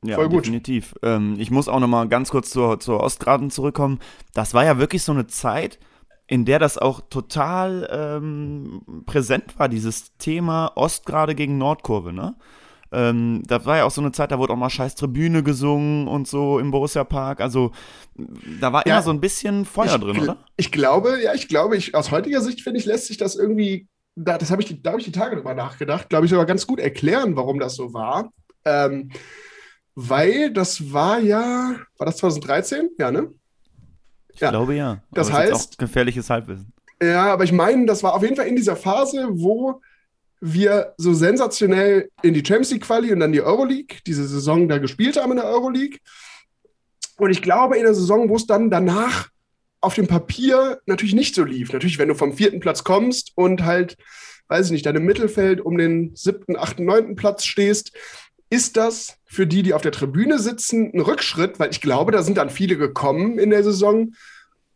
[0.03, 0.45] Ja, Voll gut.
[0.45, 0.95] definitiv.
[1.03, 3.99] Ähm, ich muss auch noch mal ganz kurz zur, zur Ostgraden zurückkommen.
[4.33, 5.79] Das war ja wirklich so eine Zeit,
[6.27, 12.35] in der das auch total ähm, präsent war, dieses Thema Ostgrade gegen Nordkurve, ne?
[12.91, 16.07] Ähm, da war ja auch so eine Zeit, da wurde auch mal scheiß Tribüne gesungen
[16.07, 17.41] und so im Borussia Park.
[17.41, 17.71] Also
[18.61, 20.37] da war ja, immer so ein bisschen Feuer drin, oder?
[20.55, 23.87] Ich glaube, ja, ich glaube, ich, aus heutiger Sicht, finde ich, lässt sich das irgendwie,
[24.15, 26.65] da, das habe ich, da habe ich die Tage drüber nachgedacht, glaube ich, sogar ganz
[26.65, 28.31] gut erklären, warum das so war.
[28.63, 29.11] Ähm,
[29.95, 32.91] weil das war ja, war das 2013?
[32.97, 33.31] Ja, ne?
[34.37, 34.51] Ich ja.
[34.51, 35.01] glaube ja.
[35.11, 35.51] Das aber heißt.
[35.51, 36.71] Das auch gefährliches Halbwissen.
[37.01, 39.81] Ja, aber ich meine, das war auf jeden Fall in dieser Phase, wo
[40.39, 44.77] wir so sensationell in die Champions League Quali und dann die Euroleague, diese Saison da
[44.77, 45.97] gespielt haben in der Euroleague.
[47.17, 49.29] Und ich glaube, in der Saison, wo es dann danach
[49.81, 51.73] auf dem Papier natürlich nicht so lief.
[51.73, 53.97] Natürlich, wenn du vom vierten Platz kommst und halt,
[54.49, 57.91] weiß ich nicht, dann im Mittelfeld um den siebten, achten, neunten Platz stehst,
[58.49, 62.23] ist das für die, die auf der Tribüne sitzen, ein Rückschritt, weil ich glaube, da
[62.23, 64.13] sind dann viele gekommen in der Saison,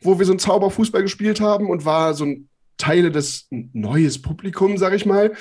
[0.01, 4.77] wo wir so einen Zauberfußball gespielt haben und war so ein Teile des neues Publikum,
[4.77, 5.33] sag ich mal.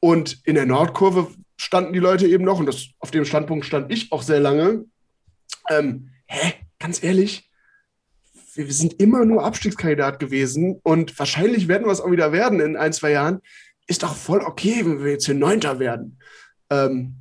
[0.00, 3.92] Und in der Nordkurve standen die Leute eben noch, und das, auf dem Standpunkt stand
[3.92, 4.84] ich auch sehr lange.
[5.70, 7.50] Ähm, hä, ganz ehrlich,
[8.54, 12.76] wir sind immer nur Abstiegskandidat gewesen und wahrscheinlich werden wir es auch wieder werden in
[12.76, 13.40] ein, zwei Jahren.
[13.86, 16.18] Ist doch voll okay, wenn wir jetzt hier Neunter werden.
[16.70, 17.14] Ähm,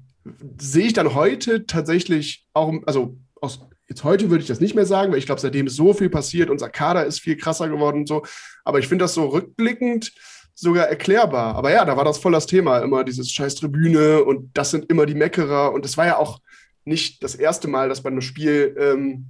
[0.60, 4.86] sehe ich dann heute tatsächlich auch, also aus, jetzt heute würde ich das nicht mehr
[4.86, 8.00] sagen, weil ich glaube, seitdem ist so viel passiert, unser Kader ist viel krasser geworden
[8.00, 8.24] und so.
[8.64, 10.12] Aber ich finde das so rückblickend
[10.54, 11.56] sogar erklärbar.
[11.56, 14.90] Aber ja, da war das voll das Thema, immer dieses scheiß Tribüne und das sind
[14.90, 15.72] immer die Meckerer.
[15.72, 16.42] Und es war ja auch
[16.84, 19.28] nicht das erste Mal, dass bei einem Spiel ähm,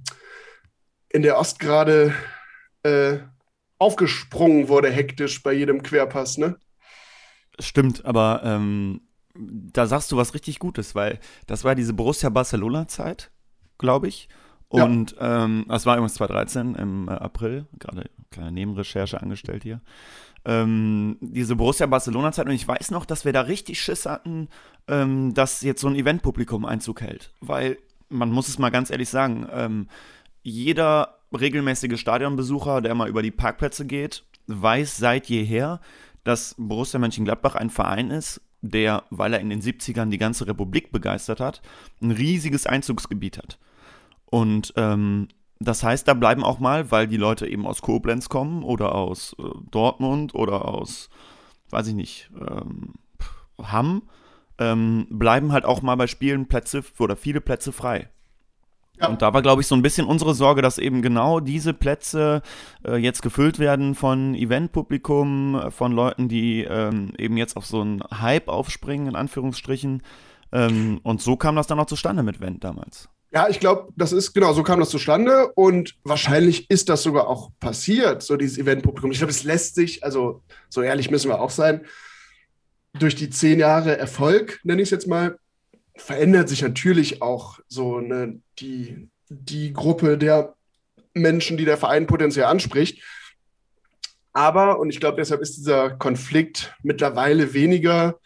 [1.10, 2.14] in der Ost gerade
[2.82, 3.18] äh,
[3.78, 6.56] aufgesprungen wurde, hektisch bei jedem Querpass, ne?
[7.60, 13.30] Stimmt, aber ähm, da sagst du was richtig Gutes, weil das war diese Borussia Barcelona-Zeit,
[13.78, 14.28] glaube ich.
[14.68, 15.44] Und ja.
[15.44, 19.80] ähm, das war übrigens 2013 im äh, April, gerade kleine Nebenrecherche angestellt hier.
[20.44, 24.48] Ähm, diese Borussia Barcelona-Zeit und ich weiß noch, dass wir da richtig Schiss hatten,
[24.86, 27.32] ähm, dass jetzt so ein Eventpublikum Einzug hält.
[27.40, 29.88] Weil, man muss es mal ganz ehrlich sagen, ähm,
[30.42, 35.80] jeder regelmäßige Stadionbesucher, der mal über die Parkplätze geht, weiß seit jeher,
[36.24, 40.90] dass Borussia Mönchengladbach ein Verein ist, der, weil er in den 70ern die ganze Republik
[40.90, 41.62] begeistert hat,
[42.00, 43.58] ein riesiges Einzugsgebiet hat.
[44.26, 45.28] Und ähm,
[45.60, 49.34] das heißt, da bleiben auch mal, weil die Leute eben aus Koblenz kommen oder aus
[49.38, 51.08] äh, Dortmund oder aus,
[51.70, 52.94] weiß ich nicht, ähm,
[53.60, 54.02] Hamm,
[54.58, 58.10] ähm, bleiben halt auch mal bei Spielen Plätze oder viele Plätze frei.
[59.00, 59.08] Ja.
[59.08, 62.42] Und da war, glaube ich, so ein bisschen unsere Sorge, dass eben genau diese Plätze
[62.84, 67.80] äh, jetzt gefüllt werden von Eventpublikum, äh, von Leuten, die ähm, eben jetzt auf so
[67.80, 70.02] einen Hype aufspringen, in Anführungsstrichen.
[70.52, 73.08] Ähm, und so kam das dann auch zustande mit Wendt damals.
[73.30, 77.28] Ja, ich glaube, das ist genau, so kam das zustande und wahrscheinlich ist das sogar
[77.28, 79.10] auch passiert, so dieses Eventpublikum.
[79.10, 81.84] Ich glaube, es lässt sich, also so ehrlich müssen wir auch sein,
[82.98, 85.38] durch die zehn Jahre Erfolg, nenne ich es jetzt mal,
[85.98, 90.54] verändert sich natürlich auch so eine, die, die Gruppe der
[91.12, 93.02] Menschen, die der Verein potenziell anspricht.
[94.32, 98.18] Aber, und ich glaube, deshalb ist dieser Konflikt mittlerweile weniger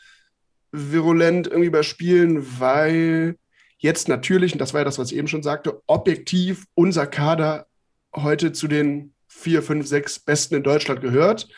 [0.70, 3.37] virulent irgendwie bei Spielen, weil
[3.78, 7.66] jetzt natürlich, und das war ja das, was ich eben schon sagte, objektiv unser Kader
[8.14, 11.48] heute zu den vier, fünf, sechs Besten in Deutschland gehört.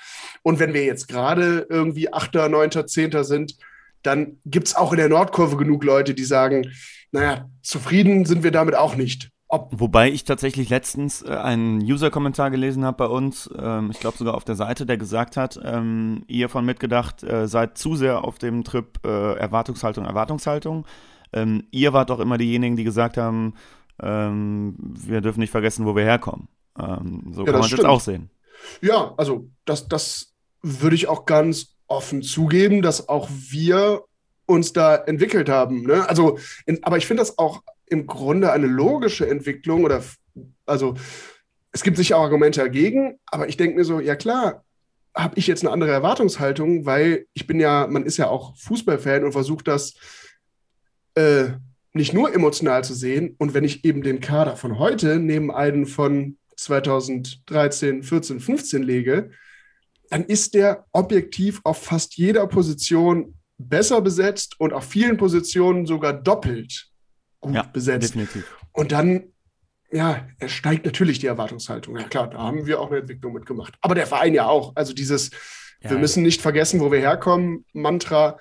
[0.42, 3.57] Und wenn wir jetzt gerade irgendwie Achter, Neunter, Zehnter sind,
[4.05, 6.71] dann gibt es auch in der Nordkurve genug Leute, die sagen,
[7.11, 9.31] naja, zufrieden sind wir damit auch nicht.
[9.49, 14.17] Ob Wobei ich tatsächlich letztens äh, einen User-Kommentar gelesen habe bei uns, ähm, ich glaube
[14.17, 18.25] sogar auf der Seite, der gesagt hat, ähm, ihr von mitgedacht, äh, seid zu sehr
[18.25, 20.87] auf dem Trip äh, Erwartungshaltung, Erwartungshaltung.
[21.33, 23.55] Ähm, ihr wart doch immer diejenigen, die gesagt haben,
[24.03, 26.49] ähm, wir dürfen nicht vergessen, wo wir herkommen.
[26.79, 28.31] Ähm, so ja, kann man es jetzt auch sehen.
[28.81, 34.03] Ja, also das, das würde ich auch ganz offen zugeben, dass auch wir
[34.47, 35.83] uns da entwickelt haben.
[35.83, 36.09] Ne?
[36.09, 40.03] Also, in, aber ich finde das auch im Grunde eine logische Entwicklung oder
[40.66, 40.94] also
[41.73, 44.64] es gibt sicher auch Argumente dagegen, aber ich denke mir so, ja klar,
[45.14, 49.25] habe ich jetzt eine andere Erwartungshaltung, weil ich bin ja, man ist ja auch Fußballfan
[49.25, 49.94] und versucht das
[51.14, 51.51] äh,
[51.92, 53.37] nicht nur emotional zu sehen.
[53.38, 59.31] Und wenn ich eben den Kader von heute neben einen von 2013, 14, 15 lege,
[60.14, 66.12] dann ist der objektiv auf fast jeder Position besser besetzt und auf vielen Positionen sogar
[66.12, 66.87] doppelt
[67.40, 68.11] gut ja, besetzt.
[68.11, 68.57] Definitiv.
[68.70, 69.24] Und dann,
[69.90, 71.98] ja, er steigt natürlich die Erwartungshaltung.
[71.98, 73.74] Ja klar, da haben wir auch eine Entwicklung mitgemacht.
[73.81, 74.77] Aber der Verein ja auch.
[74.77, 75.33] Also dieses,
[75.81, 78.38] ja, wir müssen nicht vergessen, wo wir herkommen, Mantra.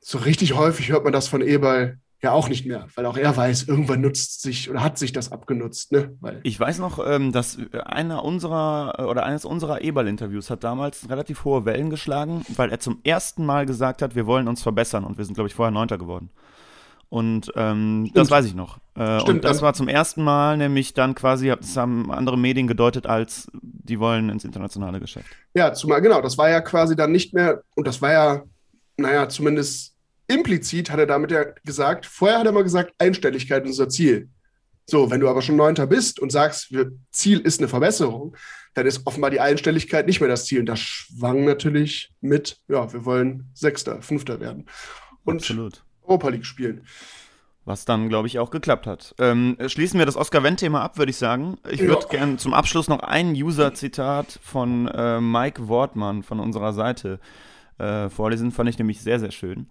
[0.00, 3.36] So richtig häufig hört man das von Eberl ja auch nicht mehr, weil auch er
[3.36, 5.92] weiß, irgendwann nutzt sich oder hat sich das abgenutzt.
[5.92, 6.16] Ne?
[6.20, 11.08] Weil ich weiß noch, ähm, dass einer unserer äh, oder eines unserer Eberl-Interviews hat damals
[11.08, 15.04] relativ hohe Wellen geschlagen, weil er zum ersten Mal gesagt hat, wir wollen uns verbessern
[15.04, 16.30] und wir sind, glaube ich, vorher Neunter geworden.
[17.10, 18.78] Und ähm, das weiß ich noch.
[18.94, 22.66] Äh, Stimmt, und das war zum ersten Mal, nämlich dann quasi, das haben andere Medien
[22.66, 25.28] gedeutet als, die wollen ins internationale Geschäft.
[25.54, 28.42] Ja, zumal, genau, das war ja quasi dann nicht mehr, und das war ja,
[28.98, 29.94] naja, zumindest
[30.28, 34.28] implizit hat er damit ja gesagt, vorher hat er mal gesagt, Einstelligkeit ist unser Ziel.
[34.86, 36.72] So, wenn du aber schon Neunter bist und sagst,
[37.10, 38.34] Ziel ist eine Verbesserung,
[38.72, 40.60] dann ist offenbar die Einstelligkeit nicht mehr das Ziel.
[40.60, 44.66] Und das schwang natürlich mit, ja, wir wollen Sechster, Fünfter werden.
[45.24, 45.82] Und Absolut.
[46.02, 46.86] Europa League spielen.
[47.66, 49.14] Was dann, glaube ich, auch geklappt hat.
[49.18, 51.58] Ähm, schließen wir das Oscar-Wendt-Thema ab, würde ich sagen.
[51.68, 52.08] Ich würde ja.
[52.08, 57.20] gerne zum Abschluss noch ein User-Zitat von äh, Mike Wortmann von unserer Seite
[57.76, 58.52] äh, vorlesen.
[58.52, 59.68] Fand ich nämlich sehr, sehr schön.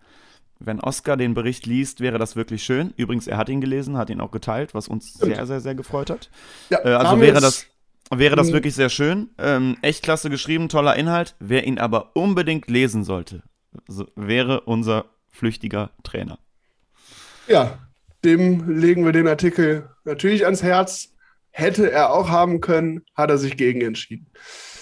[0.60, 2.93] Wenn Oscar den Bericht liest, wäre das wirklich schön.
[2.97, 5.36] Übrigens, er hat ihn gelesen, hat ihn auch geteilt, was uns Stimmt.
[5.36, 6.30] sehr, sehr, sehr gefreut hat.
[6.70, 7.66] Ja, Äh, also wäre das,
[8.10, 9.30] wäre das wirklich sehr schön.
[9.38, 11.36] Ähm, echt klasse geschrieben, toller Inhalt.
[11.39, 13.43] Wer ihn aber unbedingt lesen sollte,
[13.88, 16.39] so, wäre unser flüchtiger Trainer.
[17.47, 17.80] Ja,
[18.24, 21.10] dem legen wir den Artikel natürlich ans Herz.
[21.51, 24.28] Hätte er auch haben können, hat er sich gegen entschieden.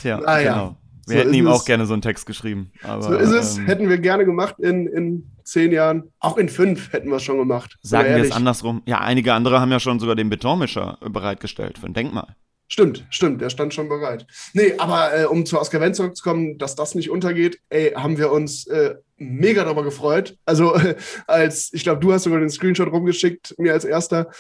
[0.02, 0.78] Tja, Ah ja, genau.
[1.08, 1.66] Wir so hätten ihm auch es.
[1.66, 2.72] gerne so einen Text geschrieben.
[2.84, 3.58] Aber, so ist es.
[3.58, 6.12] ähm, hätten wir gerne gemacht in, in zehn Jahren.
[6.20, 7.78] Auch in fünf hätten wir es schon gemacht.
[7.82, 8.82] Sagen wir es andersrum.
[8.86, 12.36] Ja, einige andere haben ja schon sogar den Betonmischer bereitgestellt für ein Denkmal.
[12.68, 14.26] Stimmt, stimmt, der stand schon bereit.
[14.54, 18.32] Nee, aber äh, um zu Oscar Wendt zurückzukommen, dass das nicht untergeht, ey, haben wir
[18.32, 20.38] uns äh, mega darüber gefreut.
[20.46, 20.96] Also äh,
[21.28, 24.32] als, ich glaube, du hast sogar den Screenshot rumgeschickt, mir als erster.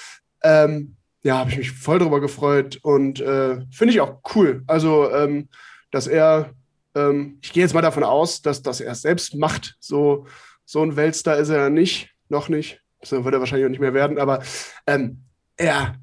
[0.43, 4.63] Ähm, ja, habe ich mich voll darüber gefreut und äh, finde ich auch cool.
[4.67, 5.49] Also, ähm,
[5.95, 6.53] dass er,
[6.93, 9.77] ähm, ich gehe jetzt mal davon aus, dass, dass er es selbst macht.
[9.79, 10.27] So,
[10.65, 12.81] so ein Weltstar ist er ja nicht, noch nicht.
[13.01, 14.43] So wird er wahrscheinlich auch nicht mehr werden, aber
[14.87, 15.21] ähm,
[15.55, 15.95] er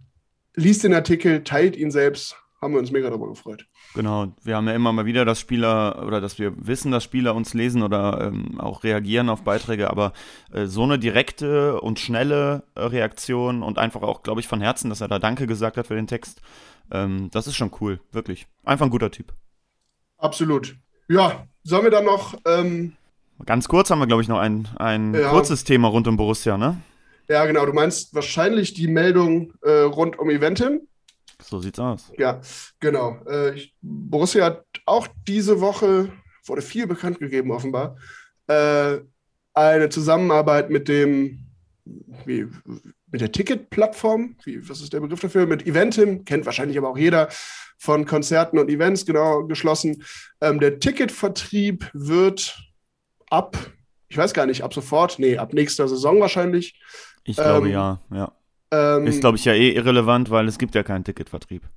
[0.55, 3.67] liest den Artikel, teilt ihn selbst, haben wir uns mega darüber gefreut.
[3.95, 7.35] Genau, wir haben ja immer mal wieder, dass Spieler oder dass wir wissen, dass Spieler
[7.35, 10.15] uns lesen oder ähm, auch reagieren auf Beiträge, aber
[10.53, 14.89] äh, so eine direkte und schnelle äh, Reaktion und einfach auch, glaube ich, von Herzen,
[14.89, 16.41] dass er da Danke gesagt hat für den Text,
[16.91, 18.47] ähm, das ist schon cool, wirklich.
[18.65, 19.35] Einfach ein guter Typ.
[20.23, 20.77] Absolut.
[21.09, 22.95] Ja, sollen wir dann noch, ähm,
[23.45, 25.31] Ganz kurz haben wir, glaube ich, noch ein, ein Ja.
[25.31, 26.81] kurzes Thema rund um Borussia, ne?
[27.29, 30.83] ja genau, du meinst wahrscheinlich die Meldung äh, rund um Eventim.
[31.43, 32.13] So sieht's aus.
[32.19, 32.41] Ja,
[32.79, 33.17] genau.
[33.29, 36.13] Äh, ich, Borussia hat auch diese Woche,
[36.47, 37.97] wurde viel bekannt gegeben offenbar,
[38.47, 38.99] äh,
[39.55, 41.47] eine Zusammenarbeit mit dem,
[42.27, 42.47] wie,
[43.13, 45.47] mit der Ticket-Plattform, wie, was ist der Begriff dafür?
[45.47, 47.29] Mit Eventim, kennt wahrscheinlich aber auch jeder
[47.79, 50.03] von Konzerten und Events, genau, geschlossen.
[50.41, 52.59] Ähm, der Ticketvertrieb wird
[53.31, 53.57] ab,
[54.09, 56.81] ich weiß gar nicht, ab sofort, nee, ab nächster Saison wahrscheinlich.
[57.25, 58.33] Ich glaube Ähm, ja, ja.
[58.71, 61.69] Ähm, Ist, glaube ich, ja eh irrelevant, weil es gibt ja keinen Ticketvertrieb.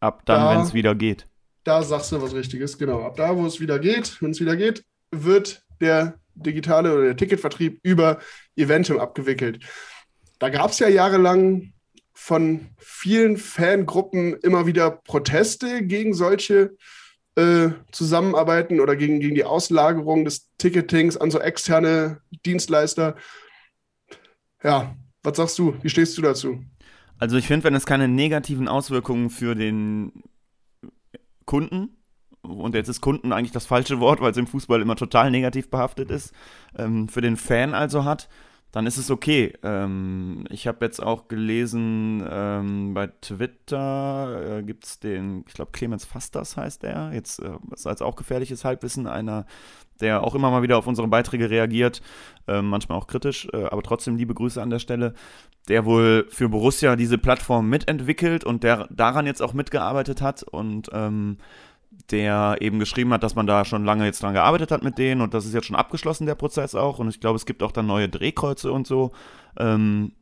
[0.00, 1.26] Ab dann, Da- wenn es wieder geht.
[1.64, 3.02] Da sagst du was Richtiges, genau.
[3.02, 7.16] Ab da, wo es wieder geht, wenn es wieder geht, wird der digitale oder der
[7.16, 8.20] Ticketvertrieb über
[8.54, 9.58] Eventim abgewickelt.
[10.38, 11.72] Da gab es ja jahrelang
[12.12, 16.76] von vielen Fangruppen immer wieder Proteste gegen solche
[17.36, 23.16] äh, Zusammenarbeiten oder gegen, gegen die Auslagerung des Ticketings an so externe Dienstleister.
[24.62, 25.76] Ja, was sagst du?
[25.82, 26.64] Wie stehst du dazu?
[27.18, 30.22] Also ich finde, wenn es keine negativen Auswirkungen für den
[31.44, 31.96] Kunden,
[32.42, 35.70] und jetzt ist Kunden eigentlich das falsche Wort, weil es im Fußball immer total negativ
[35.70, 36.32] behaftet ist,
[36.76, 38.28] ähm, für den Fan also hat,
[38.76, 39.54] dann ist es okay.
[39.62, 45.70] Ähm, ich habe jetzt auch gelesen, ähm, bei Twitter äh, gibt es den, ich glaube
[45.72, 49.46] Clemens Fastas heißt er, jetzt äh, ist als auch gefährliches Halbwissen einer,
[50.02, 52.02] der auch immer mal wieder auf unsere Beiträge reagiert,
[52.48, 55.14] äh, manchmal auch kritisch, äh, aber trotzdem liebe Grüße an der Stelle
[55.68, 60.90] der wohl für Borussia diese Plattform mitentwickelt und der daran jetzt auch mitgearbeitet hat und
[60.92, 61.38] ähm,
[62.10, 65.20] der eben geschrieben hat, dass man da schon lange jetzt dran gearbeitet hat mit denen
[65.20, 66.98] und das ist jetzt schon abgeschlossen, der Prozess auch.
[66.98, 69.12] Und ich glaube, es gibt auch dann neue Drehkreuze und so.
[69.58, 70.12] Ähm,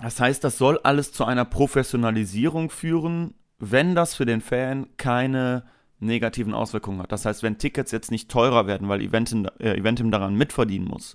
[0.00, 5.64] das heißt, das soll alles zu einer Professionalisierung führen, wenn das für den Fan keine
[5.98, 7.10] negativen Auswirkungen hat.
[7.10, 11.14] Das heißt, wenn Tickets jetzt nicht teurer werden, weil Eventim, äh, Eventim daran mitverdienen muss,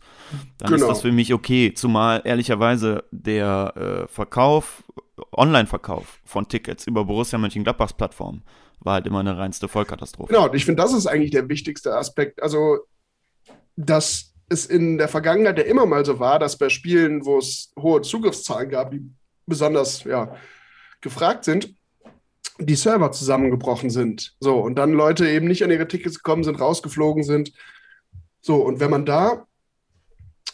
[0.58, 0.86] dann Genau.
[0.86, 1.74] ist das für mich okay.
[1.76, 4.84] Zumal ehrlicherweise der äh, Verkauf,
[5.32, 8.42] Online-Verkauf von Tickets über Borussia Mönchengladbachs Plattform
[8.82, 10.34] war halt immer eine reinste Vollkatastrophe.
[10.34, 12.42] Genau, und ich finde, das ist eigentlich der wichtigste Aspekt.
[12.42, 12.80] Also,
[13.76, 17.72] dass es in der Vergangenheit ja immer mal so war, dass bei Spielen, wo es
[17.80, 19.02] hohe Zugriffszahlen gab, die
[19.46, 20.36] besonders ja,
[21.00, 21.74] gefragt sind,
[22.60, 24.36] die Server zusammengebrochen sind.
[24.40, 27.54] So, und dann Leute eben nicht an ihre Tickets gekommen sind, rausgeflogen sind.
[28.42, 29.46] So, und wenn man da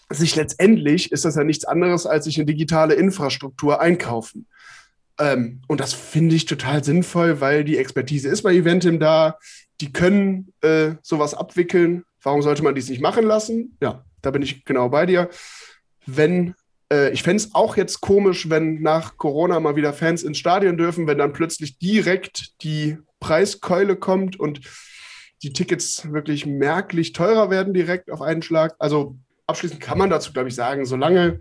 [0.10, 4.48] sich letztendlich ist das ja nichts anderes, als sich eine digitale Infrastruktur einkaufen.
[5.20, 9.38] Ähm, und das finde ich total sinnvoll, weil die Expertise ist bei Eventim da.
[9.82, 12.04] Die können äh, sowas abwickeln.
[12.22, 13.78] Warum sollte man dies nicht machen lassen?
[13.82, 15.30] Ja, da bin ich genau bei dir.
[16.06, 16.56] Wenn,
[16.92, 20.78] äh, ich fände es auch jetzt komisch, wenn nach Corona mal wieder Fans ins Stadion
[20.78, 24.62] dürfen, wenn dann plötzlich direkt die Preiskeule kommt und
[25.44, 28.76] die Tickets wirklich merklich teurer werden direkt auf einen Schlag.
[28.80, 29.16] Also
[29.46, 31.40] abschließend kann man dazu, glaube ich, sagen, solange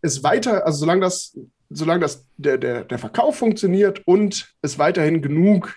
[0.00, 1.38] es weiter, also solange das,
[1.74, 5.76] solange das der, der, der Verkauf funktioniert und es weiterhin genug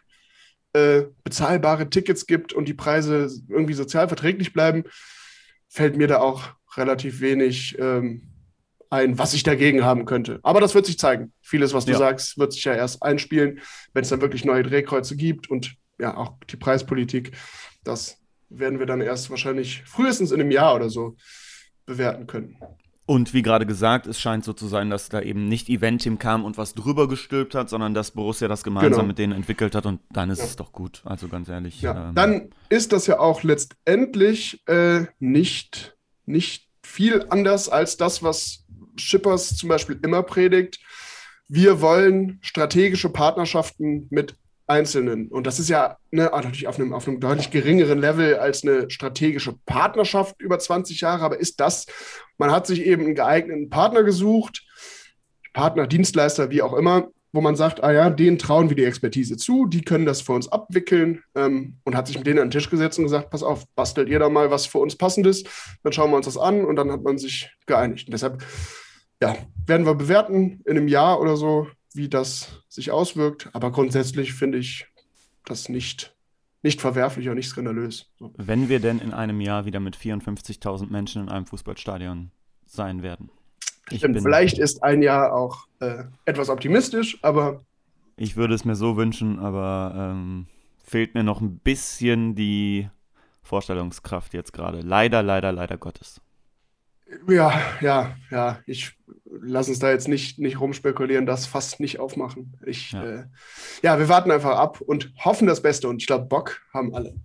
[0.73, 4.83] äh, bezahlbare Tickets gibt und die Preise irgendwie sozial verträglich bleiben,
[5.69, 8.29] fällt mir da auch relativ wenig ähm,
[8.89, 10.39] ein, was ich dagegen haben könnte.
[10.43, 11.33] Aber das wird sich zeigen.
[11.41, 11.97] Vieles, was du Ja.
[11.97, 13.59] sagst, wird sich ja erst einspielen,
[13.93, 17.31] wenn es dann wirklich neue Drehkreuze gibt und ja, auch die Preispolitik.
[17.83, 18.17] Das
[18.49, 21.15] werden wir dann erst wahrscheinlich frühestens in einem Jahr oder so
[21.85, 22.57] bewerten können.
[23.07, 26.43] Und wie gerade gesagt, es scheint so zu sein, dass da eben nicht Eventim kam
[26.43, 29.03] und was drüber gestülpt hat, sondern dass Borussia das gemeinsam Genau.
[29.05, 30.45] mit denen entwickelt hat und dann ist Ja.
[30.45, 31.01] es doch gut.
[31.05, 31.81] Also ganz ehrlich.
[31.81, 35.95] Ja, ähm, dann ist das ja auch letztendlich äh, nicht,
[36.25, 38.65] nicht viel anders als das, was
[38.97, 40.79] Schippers zum Beispiel immer predigt.
[41.47, 44.35] Wir wollen strategische Partnerschaften mit
[44.67, 45.27] Einzelnen.
[45.27, 48.63] Und das ist ja ne, auch natürlich auf einem, auf einem deutlich geringeren Level als
[48.63, 51.23] eine strategische Partnerschaft über 20 Jahre.
[51.23, 51.85] Aber ist das,
[52.37, 54.63] man hat sich eben einen geeigneten Partner gesucht,
[55.53, 59.37] Partner, Dienstleister, wie auch immer, wo man sagt, ah ja, denen trauen wir die Expertise
[59.37, 62.51] zu, die können das für uns abwickeln ähm, und hat sich mit denen an den
[62.51, 65.43] Tisch gesetzt und gesagt, pass auf, bastelt ihr da mal was für uns passendes,
[65.83, 68.07] dann schauen wir uns das an und dann hat man sich geeinigt.
[68.07, 68.43] Und deshalb,
[69.21, 69.35] ja,
[69.65, 73.49] werden wir bewerten in einem Jahr oder so, wie das sich auswirkt.
[73.53, 74.87] Aber grundsätzlich finde ich
[75.45, 76.15] das nicht,
[76.61, 78.11] nicht verwerflich und nicht skandalös.
[78.19, 78.33] So.
[78.37, 82.31] wenn wir denn in einem Jahr wieder mit 54.000 Menschen in einem Fußballstadion
[82.65, 83.29] sein werden.
[83.91, 87.63] Ich, bin, vielleicht ist ein Jahr auch äh, etwas optimistisch, aber
[88.17, 90.47] ich würde es mir so wünschen, aber ähm,
[90.83, 92.89] fehlt mir noch ein bisschen die
[93.41, 94.81] Vorstellungskraft jetzt gerade.
[94.81, 96.21] Leider, leider, leider Gottes.
[97.27, 98.97] Ja, ja, ja, ich
[99.45, 102.57] lass uns da jetzt nicht, nicht rumspekulieren, das fast nicht aufmachen.
[102.65, 103.03] Ich, Ja.
[103.03, 103.23] Äh,
[103.83, 105.87] ja, wir warten einfach ab und hoffen das Beste.
[105.87, 107.15] Und ich glaube, Bock haben alle.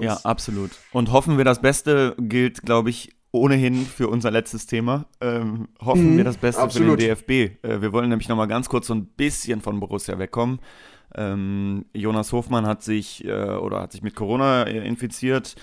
[0.00, 0.70] Ja, absolut.
[0.92, 5.06] Und hoffen wir das Beste gilt, glaube ich, ohnehin für unser letztes Thema.
[5.20, 7.00] Ähm, hoffen Mhm, wir das Beste absolut.
[7.00, 7.30] für den DFB.
[7.64, 10.60] Äh, wir wollen nämlich noch mal ganz kurz so ein bisschen von Borussia wegkommen.
[11.14, 15.54] Ähm, Jonas Hofmann hat sich äh, oder hat sich mit Corona äh, infiziert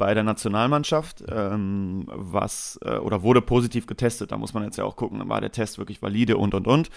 [0.00, 4.32] bei der Nationalmannschaft, ähm, was äh, oder wurde positiv getestet.
[4.32, 6.90] Da muss man jetzt ja auch gucken, war der Test wirklich valide und und und.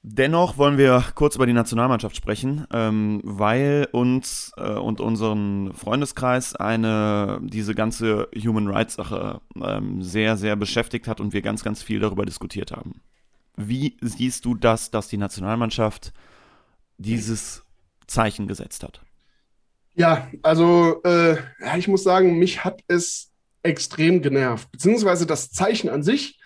[0.00, 6.56] Dennoch wollen wir kurz über die Nationalmannschaft sprechen, ähm, weil uns äh, und unseren Freundeskreis
[6.56, 11.82] eine diese ganze Human Rights Sache ähm, sehr, sehr beschäftigt hat und wir ganz, ganz
[11.82, 13.02] viel darüber diskutiert haben.
[13.56, 16.14] Wie siehst du das, dass die Nationalmannschaft
[16.96, 17.64] dieses
[18.06, 19.02] Zeichen gesetzt hat?
[19.94, 21.36] Ja, also äh,
[21.76, 23.30] ich muss sagen, mich hat es
[23.62, 24.70] extrem genervt.
[24.72, 26.40] Beziehungsweise das Zeichen an sich,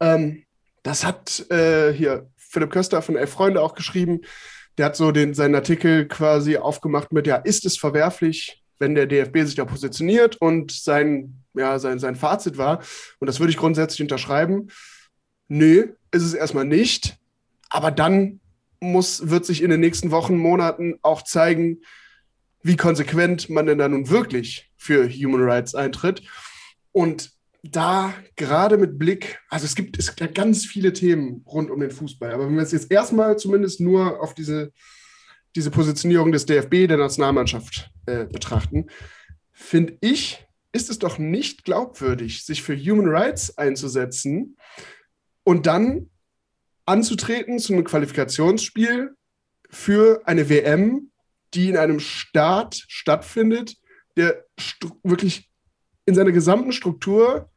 [0.00, 0.44] ähm,
[0.82, 4.20] das hat äh, hier Philipp Köster von Elf Freunde auch geschrieben.
[4.78, 9.06] Der hat so den, seinen Artikel quasi aufgemacht mit, ja, ist es verwerflich, wenn der
[9.06, 12.82] DFB sich da positioniert und sein, ja, sein, sein Fazit war,
[13.18, 14.68] und das würde ich grundsätzlich unterschreiben,
[15.48, 17.16] nö, ist es erstmal nicht,
[17.70, 18.40] aber dann
[18.80, 21.80] muss, wird sich in den nächsten Wochen, Monaten auch zeigen,
[22.66, 26.22] wie konsequent man denn da nun wirklich für Human Rights eintritt.
[26.92, 27.30] Und
[27.62, 31.80] da gerade mit Blick, also es gibt, es gibt ja ganz viele Themen rund um
[31.80, 34.72] den Fußball, aber wenn wir es jetzt erstmal zumindest nur auf diese,
[35.54, 38.86] diese Positionierung des DFB, der Nationalmannschaft äh, betrachten,
[39.52, 44.56] finde ich, ist es doch nicht glaubwürdig, sich für Human Rights einzusetzen
[45.44, 46.10] und dann
[46.84, 49.14] anzutreten zu einem Qualifikationsspiel
[49.70, 51.10] für eine WM,
[51.54, 53.76] die in einem Staat stattfindet,
[54.16, 54.44] der
[55.02, 55.48] wirklich
[56.06, 57.50] in seiner gesamten Struktur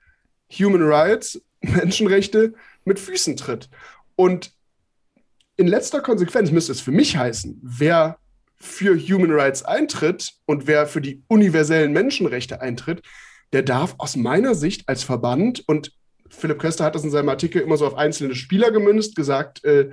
[0.51, 2.53] Human Rights, Menschenrechte
[2.85, 3.69] mit Füßen tritt.
[4.15, 4.51] Und
[5.57, 8.17] in letzter Konsequenz müsste es für mich heißen, wer
[8.55, 13.01] für Human Rights eintritt und wer für die universellen Menschenrechte eintritt,
[13.53, 15.93] der darf aus meiner Sicht als Verband und
[16.29, 19.89] Philipp Köster hat das in seinem Artikel immer so auf einzelne Spieler gemünzt, gesagt, äh,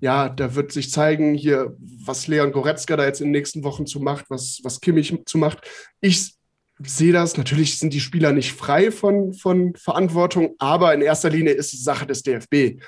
[0.00, 3.86] ja, da wird sich zeigen, hier, was Leon Goretzka da jetzt in den nächsten Wochen
[3.86, 5.60] zu macht, was, was Kimmich zu macht.
[6.00, 6.34] Ich
[6.82, 11.52] sehe das, natürlich sind die Spieler nicht frei von, von Verantwortung, aber in erster Linie
[11.52, 12.82] ist es Sache des DFB.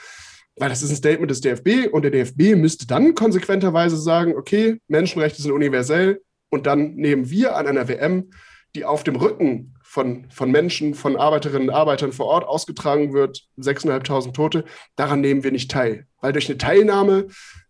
[0.57, 4.79] Weil das ist ein Statement des DFB und der DFB müsste dann konsequenterweise sagen, okay,
[4.89, 8.31] Menschenrechte sind universell und dann nehmen wir an einer WM,
[8.75, 13.43] die auf dem Rücken von, von Menschen, von Arbeiterinnen und Arbeitern vor Ort ausgetragen wird,
[13.59, 14.65] 6.500 Tote,
[14.97, 16.07] daran nehmen wir nicht teil.
[16.23, 17.27] Weil durch eine Teilnahme,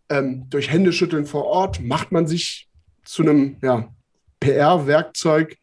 [0.09, 2.69] ähm, durch Händeschütteln vor Ort, macht man sich
[3.05, 3.93] zu einem ja,
[4.39, 5.57] PR-Werkzeug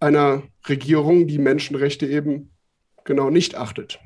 [0.00, 2.50] einer Regierung, die Menschenrechte eben
[3.04, 3.98] genau nicht achtet.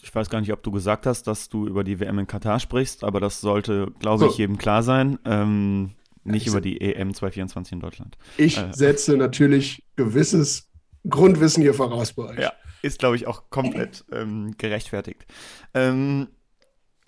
[0.00, 2.60] Ich weiß gar nicht, ob du gesagt hast, dass du über die WM in Katar
[2.60, 4.30] sprichst, aber das sollte, glaube So.
[4.30, 5.18] ich, jedem klar sein.
[5.24, 5.90] Ähm,
[6.24, 8.16] nicht Ich über die EM 2024 in Deutschland.
[8.36, 8.72] Ich Äh.
[8.72, 10.68] setze natürlich gewisses
[11.08, 12.38] Grundwissen hier voraus bei euch.
[12.38, 12.52] Ja,
[12.82, 15.26] ist, glaube ich, auch komplett ähm, gerechtfertigt.
[15.74, 16.28] Ähm,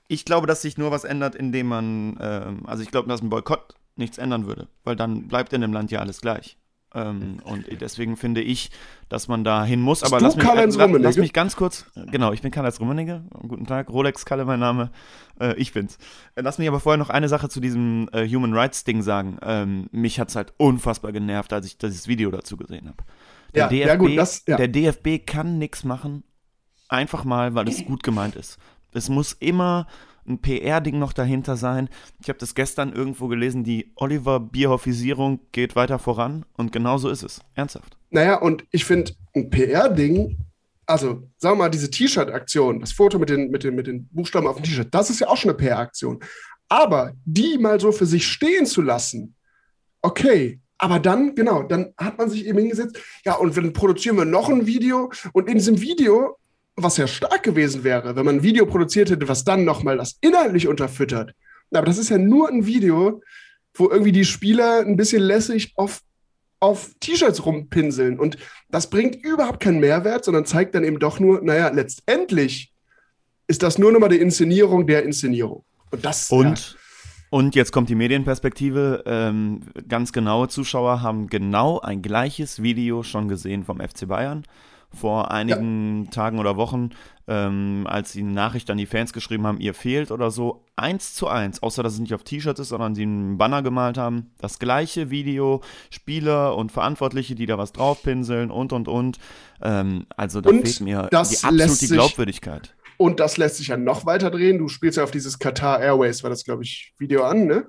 [0.09, 3.31] ich glaube, dass sich nur was ändert, indem man, ähm, also ich glaube, dass ein
[3.31, 6.57] Boykott nichts ändern würde, weil dann bleibt in dem Land ja alles gleich.
[6.95, 8.71] Ähm, und deswegen finde ich,
[9.09, 10.01] dass man da hin muss.
[10.01, 13.25] Bist Aber lass mich, Karl-Heinz äh, lass mich ganz kurz, genau, ich bin Karl-Heinz Rummenigge.
[13.49, 14.91] Guten Tag, Rolex Kalle mein Name.
[15.41, 15.99] Äh, ich bin's.
[16.37, 19.39] Äh, Lass mich aber vorher noch eine Sache zu diesem äh, Human Rights Ding sagen.
[19.43, 22.99] Ähm, mich hat's halt unfassbar genervt, als ich dieses Video dazu gesehen habe.
[23.55, 24.57] Der, Ja, DFB, ja gut, das- ja.
[24.57, 26.23] der DFB kann nichts machen,
[26.89, 28.59] einfach mal, weil es gut gemeint ist.
[28.93, 29.87] Es muss immer
[30.27, 31.89] ein PR-Ding noch dahinter sein.
[32.21, 37.23] Ich habe das gestern irgendwo gelesen, die Oliver-Bierhoffisierung geht weiter voran und genau so ist
[37.23, 37.41] es.
[37.55, 37.97] Ernsthaft.
[38.11, 40.39] Naja, und ich finde, ein PR-Ding,
[40.87, 44.47] also sagen wir mal, diese T-Shirt-Aktion, das Foto mit den, mit, den, mit den Buchstaben
[44.47, 46.21] auf dem T-Shirt, das ist ja auch schon eine PR-Aktion.
[46.69, 49.35] Aber die mal so für sich stehen zu lassen,
[50.03, 50.61] okay.
[50.79, 54.49] Aber dann, genau, dann hat man sich eben hingesetzt, ja, und dann produzieren wir noch
[54.49, 55.11] ein Video.
[55.33, 56.37] Und in diesem Video,
[56.77, 60.19] was ja stark gewesen wäre, wenn man ein Video produziert hätte, was dann nochmal das
[60.21, 61.35] inhaltlich unterfüttert.
[61.73, 63.23] Aber das ist ja nur ein Video,
[63.75, 66.01] wo irgendwie die Spieler ein bisschen lässig auf
[66.61, 68.19] auf T-Shirts rumpinseln.
[68.19, 68.39] Und
[68.71, 72.73] das bringt überhaupt keinen Mehrwert, sondern zeigt dann eben doch nur, naja, letztendlich
[73.47, 75.65] ist das nur nochmal die Inszenierung der Inszenierung.
[75.91, 76.31] Und das.
[76.31, 76.79] Und,
[77.29, 79.03] und jetzt kommt die Medienperspektive.
[79.05, 84.45] Ähm, ganz genaue Zuschauer haben genau ein gleiches Video schon gesehen vom FC Bayern
[84.95, 86.91] vor einigen Tagen oder Wochen,
[87.27, 91.29] ähm, als die Nachricht an die Fans geschrieben haben, ihr fehlt oder so, eins zu
[91.29, 94.59] eins, außer dass es nicht auf T-Shirts ist, sondern sie einen Banner gemalt haben, das
[94.59, 99.19] gleiche Video, Spieler und Verantwortliche, die da was draufpinseln und und und.
[99.63, 102.69] Ähm, also da Und fehlt mir das die absolute Glaubwürdigkeit.
[102.69, 102.85] Ja.
[102.97, 104.59] Und das lässt sich ja noch weiter drehen.
[104.59, 107.67] Du spielst ja auf dieses Qatar Airways, war das, glaube ich, Video an, ne?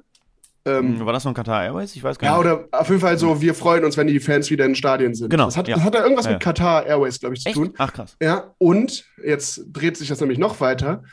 [0.68, 1.95] Ähm, War das noch Qatar Airways?
[1.95, 2.45] Ich weiß gar ja, nicht.
[2.45, 5.13] oder auf jeden Fall so, wir freuen uns, wenn die Fans wieder in den Stadien
[5.13, 5.30] sind.
[5.30, 5.76] Genau, Das hat, ja.
[5.76, 6.51] das hat ja irgendwas Ja, mit ja.
[6.51, 7.55] Qatar Airways, glaube ich, zu Echt?
[7.55, 7.74] tun.
[7.78, 8.16] Ach krass.
[8.22, 11.03] Ja, und jetzt dreht sich das nämlich noch weiter.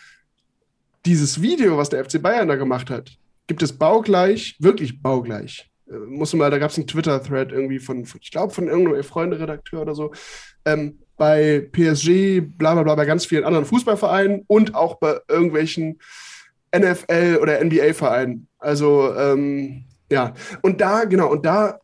[1.04, 3.10] Dieses Video, was der FC Bayern da gemacht hat,
[3.46, 5.68] gibt es baugleich, wirklich baugleich.
[5.90, 9.02] Äh, Muss mal, da gab es einen Twitter-Thread irgendwie von, von ich glaube, von irgendeinem
[9.02, 10.12] Freunde-Redakteur oder so.
[10.64, 15.98] Ähm, bei PSG, bla bla bla, bei ganz vielen anderen Fußballvereinen und auch bei irgendwelchen
[16.72, 18.48] NFL- oder NBA-Vereinen.
[18.58, 20.34] Also, ähm, ja.
[20.62, 21.78] Und da, genau, und da.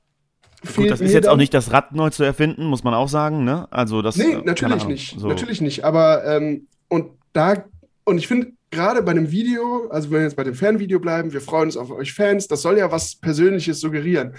[0.74, 3.44] Gut, das ist jetzt auch nicht das Rad neu zu erfinden, muss man auch sagen,
[3.44, 3.68] ne?
[3.70, 5.18] Also das Nee, äh, natürlich nicht.
[5.18, 5.28] so.
[5.28, 5.84] Natürlich nicht.
[5.84, 7.64] Aber ähm, und da,
[8.04, 11.32] und ich finde, gerade bei einem Video, also wenn wir jetzt bei dem Fanvideo bleiben,
[11.32, 14.34] wir freuen uns auf euch Fans, das soll ja was Persönliches suggerieren.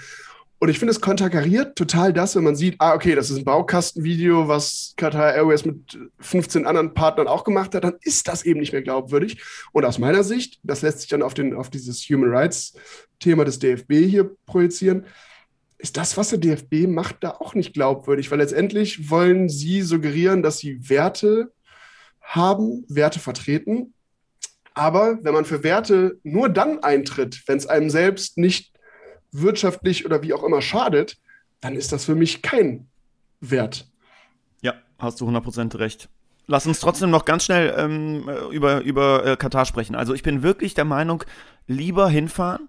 [0.62, 3.44] Und ich finde, es konterkariert total das, wenn man sieht, ah, okay, das ist ein
[3.44, 8.60] Baukastenvideo, was Qatar Airways mit 15 anderen Partnern auch gemacht hat, dann ist das eben
[8.60, 9.42] nicht mehr glaubwürdig.
[9.72, 12.74] Und aus meiner Sicht, das lässt sich dann auf, den, auf dieses Human Rights
[13.20, 15.06] Thema des DFB hier projizieren,
[15.78, 20.42] ist das, was der DFB macht, da auch nicht glaubwürdig, weil letztendlich wollen sie suggerieren,
[20.42, 21.52] dass sie Werte
[22.20, 23.94] haben, Werte vertreten.
[24.74, 28.72] Aber wenn man für Werte nur dann eintritt, wenn es einem selbst nicht
[29.32, 31.18] wirtschaftlich oder wie auch immer schadet,
[31.60, 32.88] dann ist das für mich kein
[33.40, 33.88] Wert.
[34.62, 36.08] Ja, hast du 100% recht.
[36.46, 39.94] Lass uns trotzdem noch ganz schnell ähm, äh, über, über äh, Katar sprechen.
[39.94, 41.22] Also ich bin wirklich der Meinung,
[41.68, 42.68] lieber hinfahren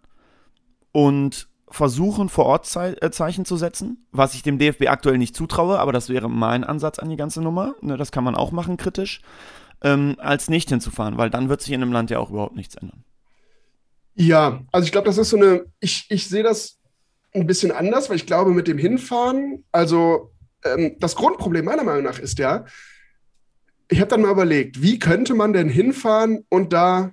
[0.91, 5.35] und versuchen, vor Ort Zei äh, Zeichen zu setzen, was ich dem DFB aktuell nicht
[5.35, 7.73] zutraue, aber das wäre mein Ansatz an die ganze Nummer.
[7.81, 9.21] Ne, das kann man auch machen, kritisch,
[9.81, 12.75] ähm, als nicht hinzufahren, weil dann wird sich in einem Land ja auch überhaupt nichts
[12.75, 13.03] ändern.
[14.15, 16.77] Ja, also ich glaube, das ist so eine, ich, ich sehe das
[17.33, 20.31] ein bisschen anders, weil ich glaube, mit dem Hinfahren, also
[20.65, 22.65] ähm, das Grundproblem meiner Meinung nach ist ja,
[23.89, 27.11] ich habe dann mal überlegt, wie könnte man denn hinfahren und da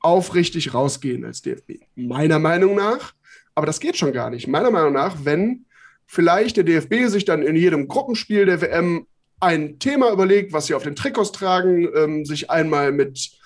[0.00, 1.80] aufrichtig rausgehen als DFB?
[1.94, 3.14] Meiner Meinung nach,
[3.54, 4.46] aber das geht schon gar nicht.
[4.46, 5.66] Meiner Meinung nach, wenn
[6.06, 9.06] vielleicht der DFB sich dann in jedem Gruppenspiel der WM
[9.40, 13.37] ein Thema überlegt, was sie auf den Trikots tragen, ähm, sich einmal mit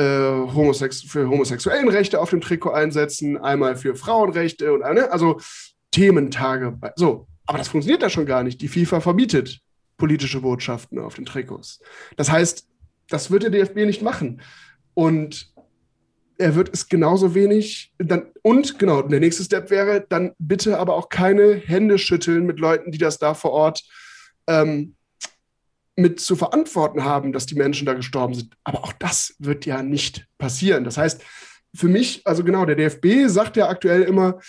[0.00, 5.38] äh, Homosex für homosexuellen Rechte auf dem Trikot einsetzen, einmal für Frauenrechte und eine, also
[5.90, 6.78] Thementage.
[6.96, 8.60] So, aber das funktioniert ja schon gar nicht.
[8.62, 9.60] Die FIFA verbietet
[9.98, 11.80] politische Botschaften auf den Trikots.
[12.16, 12.66] Das heißt,
[13.08, 14.40] das wird der DFB nicht machen.
[14.94, 15.52] Und
[16.38, 20.94] er wird es genauso wenig dann und genau, der nächste Step wäre dann bitte aber
[20.94, 23.82] auch keine Hände schütteln mit Leuten, die das da vor Ort
[24.46, 24.94] ähm,
[26.00, 28.54] mit zu verantworten haben, dass die Menschen da gestorben sind.
[28.64, 30.84] Aber auch das wird ja nicht passieren.
[30.84, 31.22] Das heißt,
[31.74, 34.40] für mich, also genau, der DFB sagt ja aktuell immer,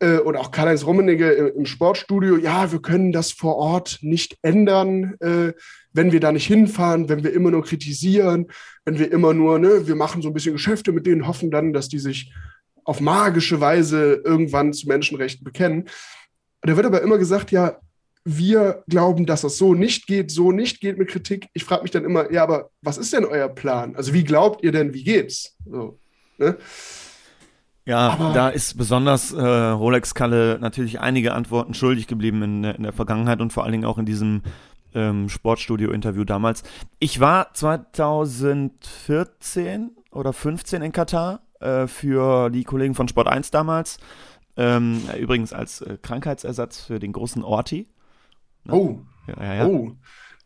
[0.00, 4.38] äh, oder auch Karl-Heinz Rummenigge im, im Sportstudio, ja, wir können das vor Ort nicht
[4.42, 5.52] ändern, äh,
[5.92, 8.48] wenn wir da nicht hinfahren, wenn wir immer nur kritisieren,
[8.84, 11.72] wenn wir immer nur, ne, wir machen so ein bisschen Geschäfte mit denen, hoffen dann,
[11.72, 12.32] dass die sich
[12.84, 15.84] auf magische Weise irgendwann zu Menschenrechten bekennen.
[16.60, 17.78] Da wird aber immer gesagt, ja,
[18.24, 21.48] wir glauben, dass das so nicht geht, so nicht geht mit Kritik.
[21.52, 23.94] Ich frage mich dann immer, ja, aber was ist denn euer Plan?
[23.96, 25.56] Also wie glaubt ihr denn, wie geht's?
[25.66, 25.98] So,
[26.38, 26.56] ne?
[27.86, 32.76] Ja, Aber- da ist besonders äh, Rolex Kalle natürlich einige Antworten schuldig geblieben in, der-
[32.76, 34.40] in der Vergangenheit und vor allen Dingen auch in diesem
[34.94, 36.62] ähm, Sportstudio-Interview damals.
[37.00, 43.98] Ich war 2014 oder 15 in Katar äh, für die Kollegen von Sport 1 damals.
[44.56, 47.88] Ähm, übrigens als äh, Krankheitsersatz für den großen Orti.
[48.68, 49.66] Oh, Ja, ja, ja.
[49.66, 49.92] oh.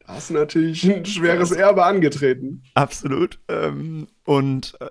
[0.07, 2.63] Da hast du natürlich ein schweres Erbe angetreten.
[2.73, 3.39] Absolut.
[3.49, 4.89] Ähm, und äh,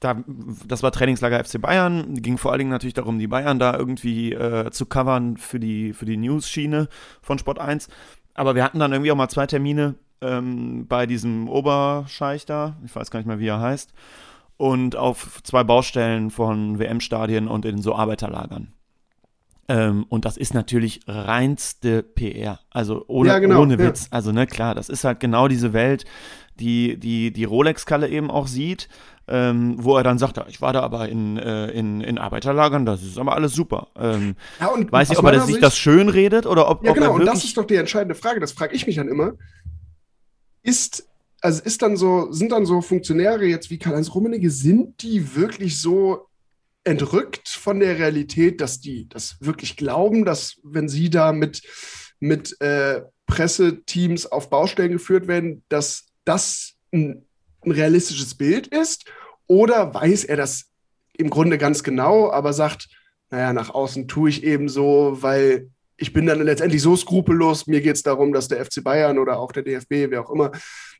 [0.00, 0.24] da,
[0.66, 2.14] das war Trainingslager FC Bayern.
[2.14, 5.92] Ging vor allen Dingen natürlich darum, die Bayern da irgendwie äh, zu covern für die,
[5.92, 6.88] für die News-Schiene
[7.22, 7.88] von Sport 1.
[8.34, 12.76] Aber wir hatten dann irgendwie auch mal zwei Termine ähm, bei diesem Oberscheich da.
[12.84, 13.92] Ich weiß gar nicht mehr, wie er heißt.
[14.56, 18.72] Und auf zwei Baustellen von WM-Stadien und in so Arbeiterlagern.
[19.68, 22.60] Ähm, und das ist natürlich reinste PR.
[22.70, 23.80] Also ohne, Ja, genau, ohne ja.
[23.80, 24.08] Witz.
[24.10, 26.04] Also, ne, klar, das ist halt genau diese Welt,
[26.58, 28.88] die, die, die Rolex-Kalle eben auch sieht,
[29.28, 32.86] ähm, wo er dann sagt, ja, ich war da aber in, äh, in, in Arbeiterlagern,
[32.86, 33.88] das ist aber alles super.
[33.96, 36.90] Ähm, Ja, und weiß nicht, ob er sich Sicht- das schön redet oder ob, Ja,
[36.90, 38.40] ob genau, er und das ist doch die entscheidende Frage.
[38.40, 39.34] Das frage ich mich dann immer.
[40.62, 41.08] Ist,
[41.40, 45.80] also ist dann so, sind dann so Funktionäre jetzt wie Karl-Heinz Rummenigge, sind die wirklich
[45.80, 46.27] so
[46.88, 51.62] entrückt von der Realität, dass die das wirklich glauben, dass wenn sie da mit,
[52.20, 57.26] mit äh, Presseteams auf Baustellen geführt werden, dass das ein,
[57.64, 59.04] ein realistisches Bild ist?
[59.46, 60.66] Oder weiß er das
[61.16, 62.88] im Grunde ganz genau, aber sagt,
[63.30, 67.80] naja, nach außen tue ich eben so, weil ich bin dann letztendlich so skrupellos, mir
[67.80, 70.52] geht es darum, dass der FC Bayern oder auch der DFB, wer auch immer,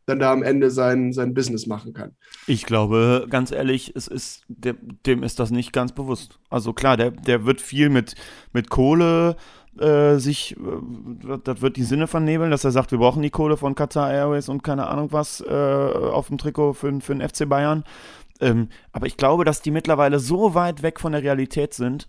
[0.08, 2.16] dann da am Ende sein, sein Business machen kann.
[2.46, 6.38] Ich glaube, ganz ehrlich, es ist, dem, ist das nicht ganz bewusst.
[6.50, 8.14] Also klar, der, der wird viel mit,
[8.52, 9.36] mit Kohle
[9.78, 13.56] äh, sich, äh, das wird die Sinne vernebeln, dass er sagt, wir brauchen die Kohle
[13.56, 17.48] von Qatar Airways und keine Ahnung was äh, auf dem Trikot für, für den FC
[17.48, 17.84] Bayern.
[18.40, 22.08] Ähm, aber ich glaube, dass die mittlerweile so weit weg von der Realität sind,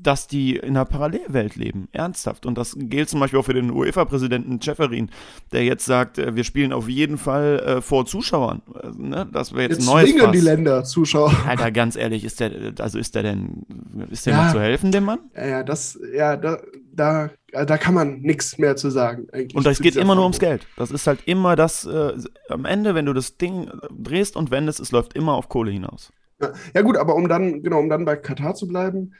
[0.00, 2.46] dass die in einer Parallelwelt leben, ernsthaft.
[2.46, 5.10] Und das gilt zum Beispiel auch für den UEFA-Präsidenten Schäferin,
[5.52, 8.62] der jetzt sagt, äh, wir spielen auf jeden Fall äh, vor Zuschauern.
[8.82, 9.28] Äh, ne?
[9.32, 10.40] Das wäre jetzt, Jetzt neues zwingen die.
[10.40, 11.32] Länder Zuschauer.
[11.46, 13.64] Alter, ganz ehrlich, ist der, also ist der denn,
[14.10, 14.44] ist der Ja.
[14.46, 15.18] noch zu helfen, dem Mann?
[15.36, 16.58] Ja, das, ja, da,
[16.92, 19.26] da, da kann man nichts mehr zu sagen.
[19.32, 20.66] Eigentlich Und es geht immer nur ums Geld.
[20.76, 22.14] Das ist halt immer das, äh,
[22.48, 26.12] am Ende, wenn du das Ding drehst und wendest, es läuft immer auf Kohle hinaus.
[26.40, 29.14] Ja, ja, gut, aber um dann, genau, um dann bei Katar zu bleiben,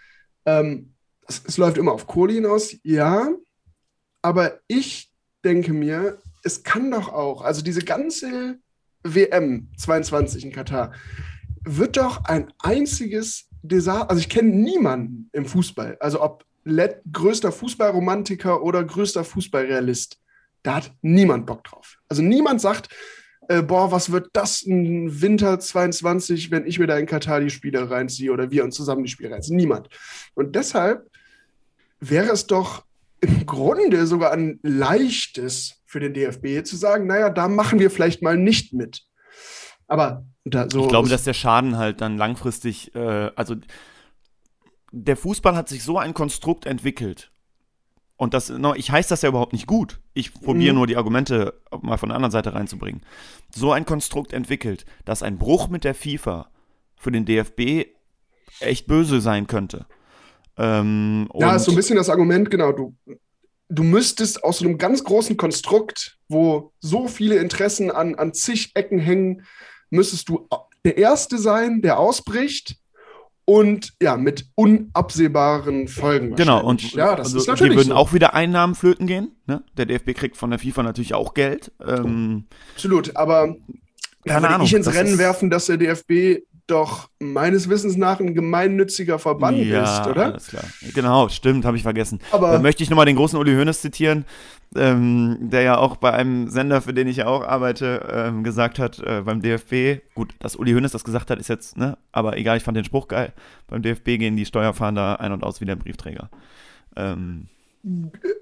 [0.47, 0.95] ähm,
[1.29, 3.29] es, es läuft immer auf Kohle hinaus, ja,
[4.23, 5.11] aber ich
[5.45, 8.59] denke mir, es kann doch auch, also diese ganze
[9.03, 10.93] WM 22 in Katar,
[11.65, 17.53] wird doch ein einziges Desaster, also ich kenne niemanden im Fußball, also ob let, größter
[17.53, 20.21] Fußballromantiker oder größter Fußballrealist,
[20.63, 21.99] da hat niemand Bock drauf.
[22.09, 22.89] Also niemand sagt,
[23.53, 27.51] äh, boah, was wird das ein Winter 22, wenn ich mir da in Katar die
[27.51, 29.57] Spiele reinziehe oder wir uns zusammen die Spiele reinziehen?
[29.57, 29.89] Niemand.
[30.35, 31.11] Und deshalb
[32.01, 32.85] wäre es doch
[33.21, 38.23] im Grunde sogar ein leichtes für den DFB zu sagen, naja, da machen wir vielleicht
[38.23, 39.03] mal nicht mit.
[39.87, 40.83] Aber da so.
[40.83, 43.57] ich glaube, dass der Schaden halt dann langfristig, äh, also
[44.91, 47.32] der Fußball hat sich so ein Konstrukt entwickelt.
[48.23, 49.99] Und das, no, ich heiße das ja überhaupt nicht gut.
[50.15, 50.79] Ich probiere Mhm.
[50.79, 53.03] nur die Argumente mal von der anderen Seite reinzubringen.
[53.53, 56.49] So ein Konstrukt entwickelt, dass ein Bruch mit der FIFA
[56.95, 57.87] für den DFB
[58.61, 59.87] echt böse sein könnte.
[60.57, 62.71] Ähm, Ja, ist so ein bisschen das Argument, genau.
[62.71, 62.95] Du,
[63.69, 68.71] du müsstest aus so einem ganz großen Konstrukt, wo so viele Interessen an, an zig
[68.77, 69.45] Ecken hängen,
[69.91, 70.47] müsstest du
[70.85, 72.77] der Erste sein, der ausbricht
[73.45, 76.37] und ja, mit unabsehbaren Folgen.
[76.37, 77.95] Genau, und ja, das also ist hier natürlich würden so.
[77.95, 79.33] auch wieder Einnahmen flöten gehen.
[79.47, 79.65] Ne?
[79.77, 81.73] Der DFB kriegt von der FIFA natürlich auch Geld.
[81.85, 83.57] Ähm, Absolut, aber
[84.25, 88.35] Keine würde Ahnung, ich ins Rennen werfen, dass der DFB doch meines Wissens nach ein
[88.35, 90.25] gemeinnütziger Verband ist, oder?
[90.27, 90.65] alles klar.
[90.95, 92.19] Genau, stimmt, habe ich vergessen.
[92.33, 94.25] Aber- da möchte ich nochmal den großen Uli Hoeneß zitieren,
[94.75, 98.79] ähm, der ja auch bei einem Sender, für den ich ja auch arbeite, ähm, gesagt
[98.79, 102.37] hat, äh, beim DFB, gut, dass Uli Hoeneß das gesagt hat, ist jetzt, ne, aber
[102.39, 103.33] egal, ich fand den Spruch geil.
[103.69, 106.31] Beim DFB gehen die Steuerfahnder ein und aus wie der Briefträger.
[106.97, 107.49] Ähm,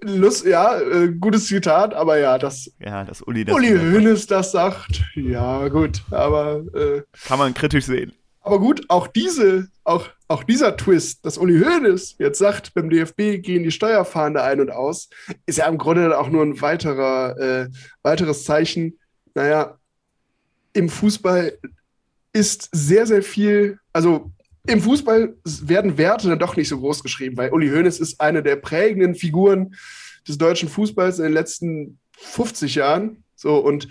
[0.02, 4.52] Lust, ja, äh, gutes Zitat, aber ja, dass ja, dass Uli das Uli Hoeneß das
[4.52, 8.12] sagt, ja gut, aber äh, kann man kritisch sehen.
[8.42, 13.42] Aber gut, auch diese, auch, auch dieser Twist, dass Uli Hoeneß jetzt sagt, beim DFB
[13.42, 15.10] gehen die Steuerfahnder ein und aus,
[15.46, 17.68] ist ja im Grunde auch nur ein weiterer, äh,
[18.02, 18.98] weiteres Zeichen.
[19.34, 19.78] Naja,
[20.72, 21.58] im Fußball
[22.32, 24.32] ist sehr, sehr viel, also
[24.66, 28.42] im Fußball werden Werte dann doch nicht so groß geschrieben, weil Uli Hoeneß ist eine
[28.42, 29.74] der prägenden Figuren
[30.26, 33.24] des deutschen Fußballs in den letzten 50 Jahren.
[33.34, 33.88] So und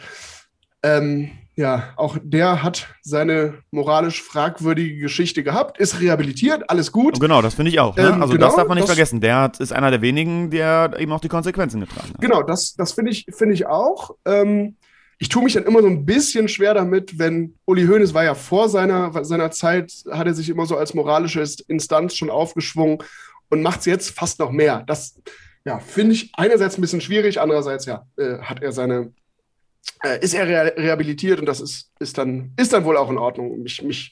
[0.84, 7.20] ähm, ja, auch der hat seine moralisch fragwürdige Geschichte gehabt, ist rehabilitiert, alles gut.
[7.20, 7.98] Genau, das finde ich auch.
[7.98, 8.04] Ne?
[8.04, 9.20] Ähm, also genau, das darf man nicht das- vergessen.
[9.20, 12.22] Der hat, ist einer der wenigen, der eben auch die Konsequenzen getragen hat.
[12.22, 14.16] Genau, das, das finde ich, finde ich auch.
[14.26, 14.78] Ähm,
[15.18, 18.36] ich tue mich dann immer so ein bisschen schwer damit, wenn Uli Hoeneß war ja
[18.36, 23.00] vor seiner, seiner Zeit, hat er sich immer so als moralische Instanz schon aufgeschwungen
[23.50, 24.84] und macht es jetzt fast noch mehr.
[24.88, 25.20] Das
[25.66, 29.12] ja, finde ich einerseits ein bisschen schwierig, andererseits ja, äh, hat er seine,
[30.04, 33.18] äh, ist er rea- rehabilitiert und das ist, ist, dann, ist dann wohl auch in
[33.18, 33.62] Ordnung.
[33.62, 34.12] Mich, mich,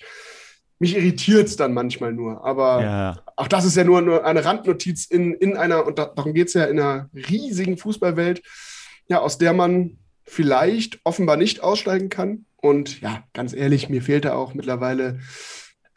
[0.79, 2.43] mich irritiert es dann manchmal nur.
[2.45, 6.05] Aber Ja, auch das ist ja nur, nur eine Randnotiz in, in einer, und da,
[6.05, 8.41] darum geht es ja in einer riesigen Fußballwelt,
[9.07, 12.45] ja, aus der man vielleicht offenbar nicht aussteigen kann.
[12.57, 15.19] Und ja, ganz ehrlich, mir fehlt da auch mittlerweile,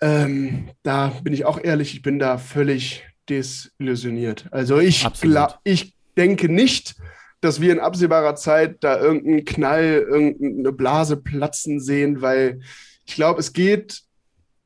[0.00, 4.46] ähm, da bin ich auch ehrlich, ich bin da völlig desillusioniert.
[4.50, 5.04] Also ich,
[5.64, 6.96] ich denke nicht,
[7.40, 12.60] dass wir in absehbarer Zeit da irgendeinen Knall, irgendeine Blase platzen sehen, weil
[13.06, 14.02] ich glaube, es geht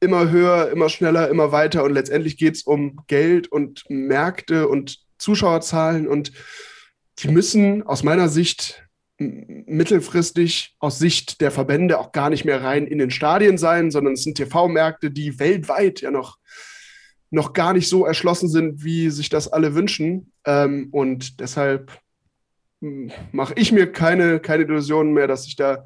[0.00, 4.98] immer höher, immer schneller, immer weiter und letztendlich geht es um Geld und Märkte und
[5.18, 6.32] Zuschauerzahlen und
[7.20, 8.84] die müssen aus meiner Sicht
[9.18, 14.14] mittelfristig aus Sicht der Verbände auch gar nicht mehr rein in den Stadien sein, sondern
[14.14, 16.38] es sind TV-Märkte, die weltweit ja noch,
[17.30, 20.32] noch gar nicht so erschlossen sind, wie sich das alle wünschen.
[20.44, 21.92] Ähm, und deshalb
[23.32, 25.84] mache ich mir keine, keine Illusionen mehr, dass sich da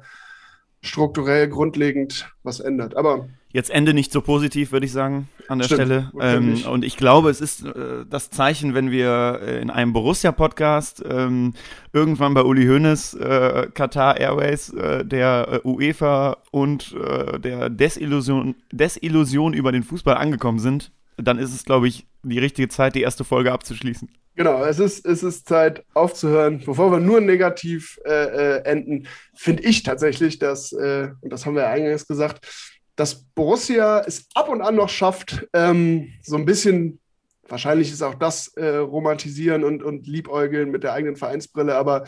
[0.81, 2.95] strukturell grundlegend was ändert.
[2.95, 6.11] Aber Jetzt Ende nicht so positiv, würde ich sagen, an der Stimmt, Stelle.
[6.21, 11.03] Ähm, und ich glaube, es ist äh, das Zeichen, wenn wir äh, in einem Borussia-Podcast
[11.09, 11.55] ähm,
[11.91, 18.53] irgendwann bei Uli Hoeneß, äh, Qatar Airways, äh, der äh, UEFA und äh, der Desillusion,
[18.71, 20.91] Desillusion über den Fußball angekommen sind,
[21.21, 24.09] dann ist es, glaube ich, die richtige Zeit, die erste Folge abzuschließen.
[24.35, 26.61] Genau, es ist, es ist Zeit aufzuhören.
[26.65, 31.55] Bevor wir nur negativ äh, äh, enden, finde ich tatsächlich, dass, äh, und das haben
[31.55, 32.47] wir ja eingangs gesagt,
[32.95, 36.99] dass Borussia es ab und an noch schafft, ähm, so ein bisschen,
[37.47, 42.05] wahrscheinlich ist auch das äh, Romantisieren und, und Liebäugeln mit der eigenen Vereinsbrille, aber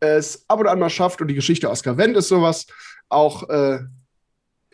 [0.00, 2.66] es ab und an mal schafft, und die Geschichte Oskar Wendt ist sowas,
[3.08, 3.80] auch äh,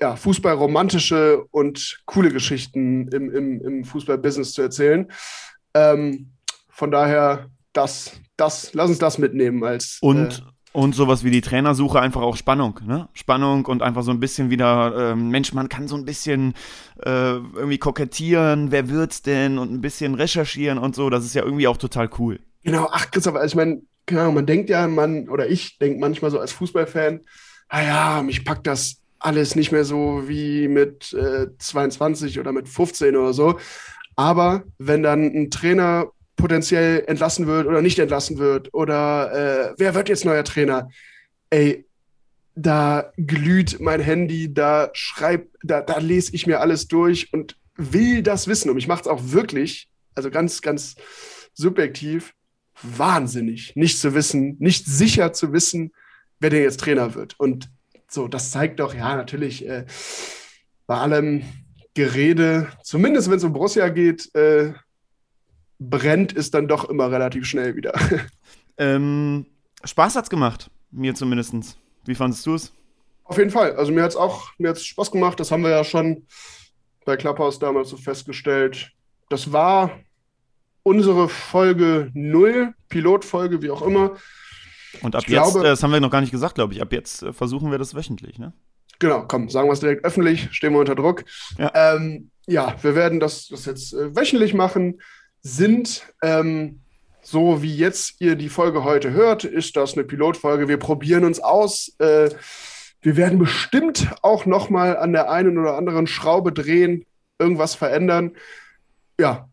[0.01, 5.11] ja, Fußballromantische und coole Geschichten im, im, im Fußballbusiness zu erzählen.
[5.75, 6.33] Ähm,
[6.69, 9.99] von daher, das, das, lass uns das mitnehmen als.
[10.01, 13.09] Und, äh, und sowas wie die Trainersuche, einfach auch Spannung, ne?
[13.13, 16.55] Spannung und einfach so ein bisschen wieder, ähm, Mensch, man kann so ein bisschen
[17.05, 21.45] äh, irgendwie kokettieren, wer wird's denn und ein bisschen recherchieren und so, das ist ja
[21.45, 22.41] irgendwie auch total cool.
[22.65, 26.31] Genau, ach Christoph, also ich meine, Ahnung, man denkt ja, man, oder ich denke manchmal
[26.31, 27.21] so als Fußballfan,
[27.69, 32.69] ah ja, mich packt das alles nicht mehr so wie mit äh, 22 oder mit
[32.69, 33.59] 15 oder so.
[34.17, 39.95] Aber wenn dann ein Trainer potenziell entlassen wird oder nicht entlassen wird oder äh, wer
[39.95, 40.91] wird jetzt neuer Trainer?
[41.51, 41.87] Ey,
[42.55, 48.23] da glüht mein Handy, da schreib, da, da lese ich mir alles durch und will
[48.23, 48.69] das wissen.
[48.69, 50.97] Und mich macht es auch wirklich, also ganz, ganz
[51.55, 52.35] subjektiv,
[52.83, 55.93] wahnsinnig, nicht zu wissen, nicht sicher zu wissen,
[56.41, 57.39] wer denn jetzt Trainer wird.
[57.39, 57.71] Und
[58.13, 59.87] so, das zeigt doch, ja, natürlich äh,
[60.87, 61.45] bei allem
[61.95, 64.73] Gerede, zumindest wenn es um Borussia geht, äh,
[65.79, 67.93] brennt es dann doch immer relativ schnell wieder.
[68.79, 69.45] Ähm,
[69.85, 71.77] Spaß hat's gemacht, mir zumindestens.
[72.07, 72.73] Wie fandest du es?
[73.23, 73.77] Auf jeden Fall.
[73.77, 75.39] Also mir hat es auch mir hat's Spaß gemacht.
[75.39, 76.27] Das haben wir ja schon
[77.05, 78.93] bei Clubhouse damals so festgestellt.
[79.29, 80.01] Das war
[80.83, 84.17] unsere Folge 0, Pilotfolge, wie auch immer.
[85.01, 86.83] Und ab Ich jetzt, glaube- äh, das haben wir noch gar nicht gesagt, glaube ich,
[86.83, 88.53] ab jetzt äh, versuchen wir das wöchentlich, ne?
[88.99, 91.25] Genau, komm, sagen wir es direkt öffentlich, stehen wir unter Druck.
[91.59, 91.73] Ja.
[91.75, 95.01] Ähm, ja, wir werden das, das jetzt äh, wöchentlich machen.
[95.41, 96.81] Sind, ähm,
[97.23, 100.69] so wie jetzt ihr die Folge heute hört, ist das eine Pilotfolge.
[100.69, 101.95] Wir probieren uns aus.
[101.99, 102.31] Äh,
[103.01, 107.05] wir werden bestimmt auch noch mal an der einen oder anderen Schraube drehen,
[107.41, 108.33] irgendwas verändern.
[109.19, 109.49] Ja,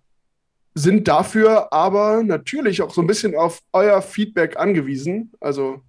[0.73, 5.31] sind dafür aber natürlich auch so ein bisschen auf euer Feedback angewiesen.
[5.39, 5.81] Also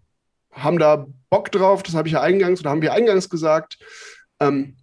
[0.53, 3.79] haben da Bock drauf, das habe ich ja eingangs oder haben wir eingangs gesagt.
[4.41, 4.77] Ähm,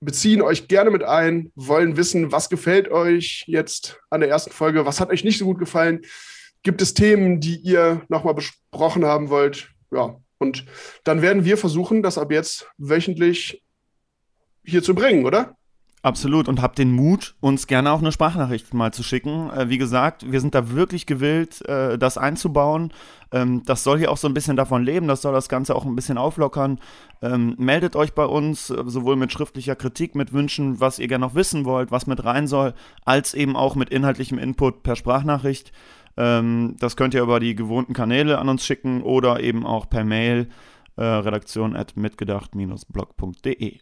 [0.00, 4.84] beziehen euch gerne mit ein, wollen wissen, was gefällt euch jetzt an der ersten Folge,
[4.84, 6.02] was hat euch nicht so gut gefallen.
[6.64, 9.70] Gibt es Themen, die ihr nochmal besprochen haben wollt?
[9.90, 10.64] Ja, und
[11.04, 13.62] dann werden wir versuchen, das ab jetzt wöchentlich
[14.64, 15.56] hier zu bringen, oder?
[16.04, 19.50] Absolut und habt den Mut, uns gerne auch eine Sprachnachricht mal zu schicken.
[19.50, 22.92] Äh, wie gesagt, wir sind da wirklich gewillt, äh, das einzubauen.
[23.30, 25.84] Ähm, das soll hier auch so ein bisschen davon leben, das soll das Ganze auch
[25.84, 26.80] ein bisschen auflockern.
[27.22, 31.24] Ähm, meldet euch bei uns, äh, sowohl mit schriftlicher Kritik, mit Wünschen, was ihr gerne
[31.24, 32.74] noch wissen wollt, was mit rein soll,
[33.04, 35.70] als eben auch mit inhaltlichem Input per Sprachnachricht.
[36.16, 40.02] Ähm, das könnt ihr über die gewohnten Kanäle an uns schicken oder eben auch per
[40.02, 40.48] Mail
[40.96, 43.78] äh, redaktion at mitgedacht-blog.de.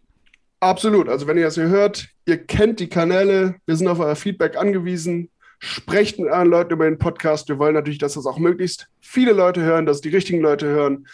[0.61, 1.09] Absolut.
[1.09, 4.57] Also wenn ihr das hier hört, ihr kennt die Kanäle, wir sind auf euer Feedback
[4.57, 5.31] angewiesen.
[5.59, 7.49] Sprecht mit anderen Leuten über den Podcast.
[7.49, 11.07] Wir wollen natürlich, dass das auch möglichst viele Leute hören, dass die richtigen Leute hören.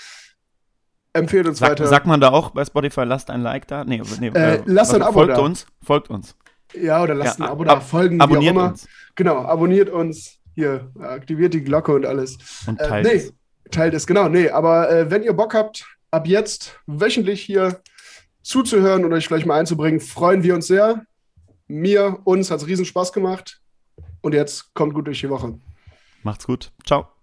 [1.12, 1.86] Empfehlt uns Sag, weiter.
[1.86, 3.84] sagt man da auch bei Spotify, lasst ein Like da?
[3.84, 5.38] Nee, nee Äh, lasst ein Abo folgt da.
[5.40, 6.36] uns, folgt uns.
[6.74, 8.70] ja, oder lasst Ja, ein Abo da, ab- folgen, Abonniert wie auch immer.
[8.70, 10.38] uns Genau, abonniert uns.
[10.54, 12.38] Hier, aktiviert die Glocke und alles.
[12.66, 13.32] und Äh, teilt nee, es.
[13.70, 14.28] teilt es, genau.
[14.28, 17.80] Nee, aber äh, wenn ihr Bock habt, ab jetzt wöchentlich hier
[18.46, 21.04] zuzuhören und euch vielleicht mal einzubringen, freuen wir uns sehr.
[21.66, 23.60] Mir, uns hat es riesen Spaß gemacht.
[24.20, 25.58] Und jetzt kommt gut durch die Woche.
[26.22, 26.72] Macht's gut.
[26.84, 27.15] Ciao.